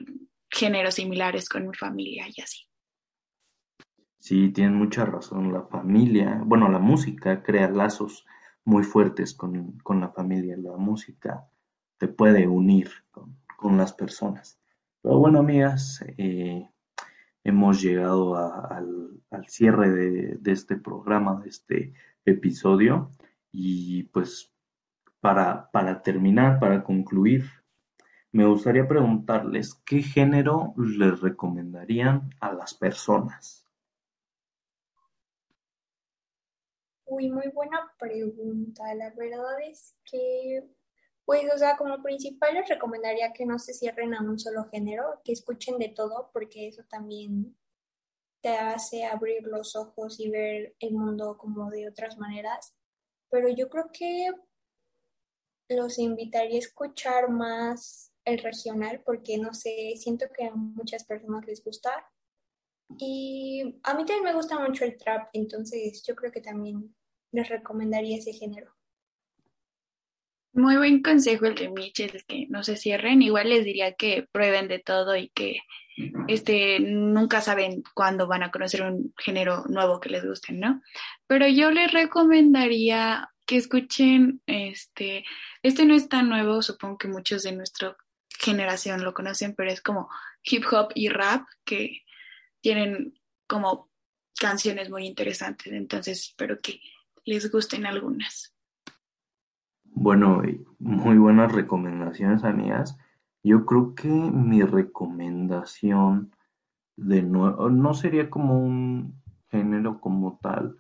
géneros 0.49 0.95
similares 0.95 1.49
con 1.49 1.67
mi 1.67 1.75
familia 1.75 2.27
y 2.33 2.41
así. 2.41 2.61
Sí, 4.21 4.51
tienen 4.51 4.77
mucha 4.77 5.05
razón. 5.05 5.53
La 5.53 5.63
familia, 5.63 6.41
bueno, 6.45 6.71
la 6.71 6.79
música 6.79 7.43
crea 7.43 7.69
lazos 7.69 8.25
muy 8.65 8.83
fuertes 8.83 9.35
con, 9.35 10.01
la 10.01 10.09
familia. 10.11 10.57
La 10.57 10.77
música 10.77 11.49
te 11.99 12.09
puede 12.09 12.47
unir 12.47 12.91
con, 13.11 13.77
las 13.77 13.95
personas. 13.95 14.59
Pero 15.01 15.19
bueno, 15.19 15.39
amigas, 15.39 16.05
eh, 16.19 16.69
hemos 17.43 17.81
llegado 17.81 18.37
al, 18.37 19.23
cierre 19.47 19.91
de, 19.91 20.37
de, 20.39 20.53
este 20.53 20.77
programa, 20.77 21.41
de 21.41 21.49
este 21.49 21.95
episodio. 22.27 23.11
Y 23.51 24.05
pues 24.05 24.53
para, 25.21 25.71
para 25.71 26.03
terminar, 26.03 26.59
para 26.59 26.85
concluir, 26.85 27.47
me 28.33 28.45
gustaría 28.45 28.87
preguntarles 28.87 29.75
qué 29.87 30.03
género 30.03 30.75
les 30.77 31.21
recomendarían 31.21 32.31
a 32.41 32.53
las 32.53 32.75
personas. 32.75 33.64
Uy, 37.15 37.31
muy 37.31 37.49
buena 37.49 37.93
pregunta. 37.99 38.95
La 38.95 39.11
verdad 39.11 39.61
es 39.69 39.97
que, 40.05 40.65
pues, 41.25 41.45
o 41.55 41.59
sea, 41.59 41.77
como 41.77 42.03
principal 42.03 42.55
les 42.55 42.69
recomendaría 42.69 43.33
que 43.33 43.47
no 43.47 43.59
se 43.59 43.75
cierren 43.75 44.15
a 44.15 44.21
un 44.23 44.39
solo 44.39 44.69
género, 44.71 45.21
que 45.25 45.33
escuchen 45.33 45.79
de 45.79 45.91
todo, 45.91 46.31
porque 46.33 46.69
eso 46.69 46.83
también 46.89 47.57
te 48.41 48.57
hace 48.57 49.05
abrir 49.05 49.45
los 49.45 49.77
ojos 49.77 50.21
y 50.21 50.31
ver 50.31 50.75
el 50.79 50.93
mundo 50.93 51.39
como 51.39 51.71
de 51.71 51.89
otras 51.89 52.19
maneras 52.19 52.75
pero 53.35 53.49
yo 53.49 53.69
creo 53.69 53.91
que 53.93 54.29
los 55.71 55.99
invitaría 55.99 56.55
a 56.55 56.59
escuchar 56.61 57.29
más 57.31 58.13
el 58.25 58.39
regional 58.39 59.03
porque 59.05 59.39
no 59.39 59.53
sé, 59.53 59.95
siento 59.97 60.27
que 60.33 60.45
a 60.45 60.55
muchas 60.55 61.03
personas 61.03 61.45
les 61.45 61.65
gusta. 61.65 61.91
Y 62.97 63.81
a 63.83 63.95
mí 63.95 64.05
también 64.05 64.23
me 64.23 64.35
gusta 64.35 64.57
mucho 64.61 64.85
el 64.85 64.97
trap, 64.97 65.31
entonces 65.33 66.05
yo 66.07 66.15
creo 66.15 66.31
que 66.31 66.43
también 66.43 66.95
les 67.35 67.49
recomendaría 67.49 68.17
ese 68.17 68.33
género. 68.33 68.73
Muy 70.53 70.77
buen 70.77 71.03
consejo 71.03 71.47
el 71.47 71.57
de 71.57 71.69
Mitchell, 71.69 72.25
que 72.29 72.47
no 72.49 72.63
se 72.63 72.77
cierren. 72.77 73.23
Igual 73.23 73.49
les 73.49 73.65
diría 73.65 73.95
que 73.95 74.29
prueben 74.31 74.69
de 74.69 74.79
todo 74.79 75.17
y 75.17 75.31
que 75.31 75.59
este, 76.29 76.79
nunca 76.79 77.41
saben 77.41 77.83
cuándo 77.93 78.29
van 78.29 78.45
a 78.45 78.53
conocer 78.53 78.83
un 78.83 79.13
género 79.19 79.65
nuevo 79.69 79.99
que 79.99 80.11
les 80.11 80.25
guste, 80.25 80.53
¿no? 80.53 80.81
Pero 81.27 81.49
yo 81.49 81.73
les 81.73 81.91
recomendaría 81.91 83.29
que 83.47 83.57
escuchen, 83.57 84.41
este, 84.47 85.25
este 85.65 85.85
no 85.87 85.95
es 85.95 86.09
tan 86.09 86.29
nuevo, 86.29 86.63
supongo 86.63 86.99
que 86.99 87.09
muchos 87.09 87.43
de 87.43 87.53
nuestra 87.53 87.97
generación 88.39 89.03
lo 89.03 89.13
conocen, 89.13 89.57
pero 89.57 89.73
es 89.73 89.83
como 89.83 90.09
hip 90.45 90.65
hop 90.71 90.93
y 90.95 91.09
rap 91.09 91.47
que 91.65 92.05
tienen 92.61 93.19
como 93.49 93.91
canciones 94.39 94.89
muy 94.89 95.05
interesantes, 95.07 95.73
entonces 95.73 96.21
espero 96.29 96.61
que 96.61 96.81
les 97.25 97.51
gusten 97.51 97.87
algunas. 97.87 98.55
Bueno, 99.85 100.43
muy 100.79 101.19
buenas 101.19 101.53
recomendaciones, 101.53 102.45
amigas. 102.45 102.99
Yo 103.43 103.65
creo 103.67 103.95
que 103.95 104.09
mi 104.09 104.63
recomendación 104.63 106.33
de 106.97 107.23
nuevo 107.23 107.71
no 107.71 107.95
sería 107.95 108.31
como 108.31 108.59
un 108.59 109.23
género 109.49 110.01
como 110.01 110.39
tal, 110.43 110.77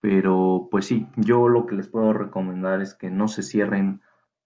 pero 0.00 0.68
pues 0.70 0.86
sí, 0.86 1.06
yo 1.16 1.48
lo 1.48 1.66
que 1.66 1.76
les 1.76 1.88
puedo 1.88 2.12
recomendar 2.12 2.80
es 2.80 2.94
que 2.94 3.10
no 3.10 3.28
se 3.28 3.42
cierren 3.42 4.00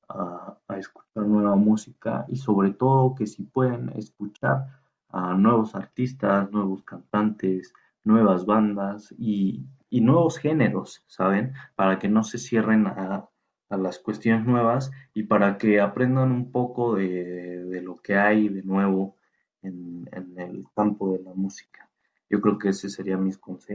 a, 0.08 0.56
escuchar 0.76 1.26
nueva 1.26 1.56
música 1.56 2.24
y 2.28 2.36
sobre 2.36 2.70
todo 2.70 3.14
que 3.14 3.26
si 3.26 3.42
pueden 3.42 3.90
escuchar 3.90 4.66
a 5.08 5.34
nuevos 5.34 5.74
artistas, 5.74 6.50
nuevos 6.52 6.82
cantantes, 6.82 7.72
nuevas 8.08 8.46
bandas 8.46 9.14
y, 9.18 9.66
y 9.90 10.00
nuevos 10.00 10.38
géneros, 10.38 11.04
¿saben? 11.06 11.52
Para 11.76 11.98
que 11.98 12.08
no 12.08 12.24
se 12.24 12.38
cierren 12.38 12.86
a, 12.86 13.28
a 13.68 13.76
las 13.76 13.98
cuestiones 13.98 14.46
nuevas 14.46 14.90
y 15.12 15.24
para 15.24 15.58
que 15.58 15.80
aprendan 15.80 16.32
un 16.32 16.50
poco 16.50 16.96
de, 16.96 17.80
lo 17.82 17.96
que 17.96 18.16
hay 18.16 18.48
de 18.48 18.62
nuevo 18.62 19.16
en, 19.62 20.08
el 20.12 20.64
campo 20.74 21.12
de 21.12 21.22
la 21.22 21.34
música. 21.34 21.90
Yo 22.30 22.40
creo 22.40 22.58
que 22.58 22.70
ese 22.70 22.88
sería 22.88 23.16
mi, 23.16 23.32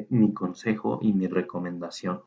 mi 0.09 0.33
consejo 0.33 0.99
y 1.01 1.13
mi 1.13 1.27
recomendación. 1.27 2.23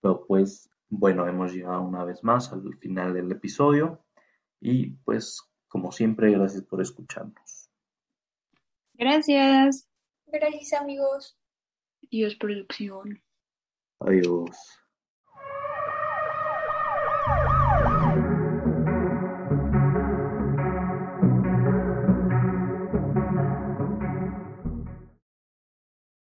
Pero 0.00 0.26
pues, 0.26 0.70
bueno, 0.88 1.26
hemos 1.26 1.52
llegado 1.52 1.82
una 1.82 2.04
vez 2.04 2.22
más 2.22 2.52
al 2.52 2.76
final 2.76 3.14
del 3.14 3.32
episodio 3.32 4.04
y 4.60 4.90
pues, 5.04 5.42
como 5.68 5.92
siempre, 5.92 6.30
gracias 6.32 6.62
por 6.62 6.80
escucharnos. 6.80 7.70
Gracias. 8.94 9.88
Gracias 10.26 10.78
amigos. 10.80 11.37
Adiós, 12.10 12.34
producción. 12.36 13.22
Adiós. 14.00 14.56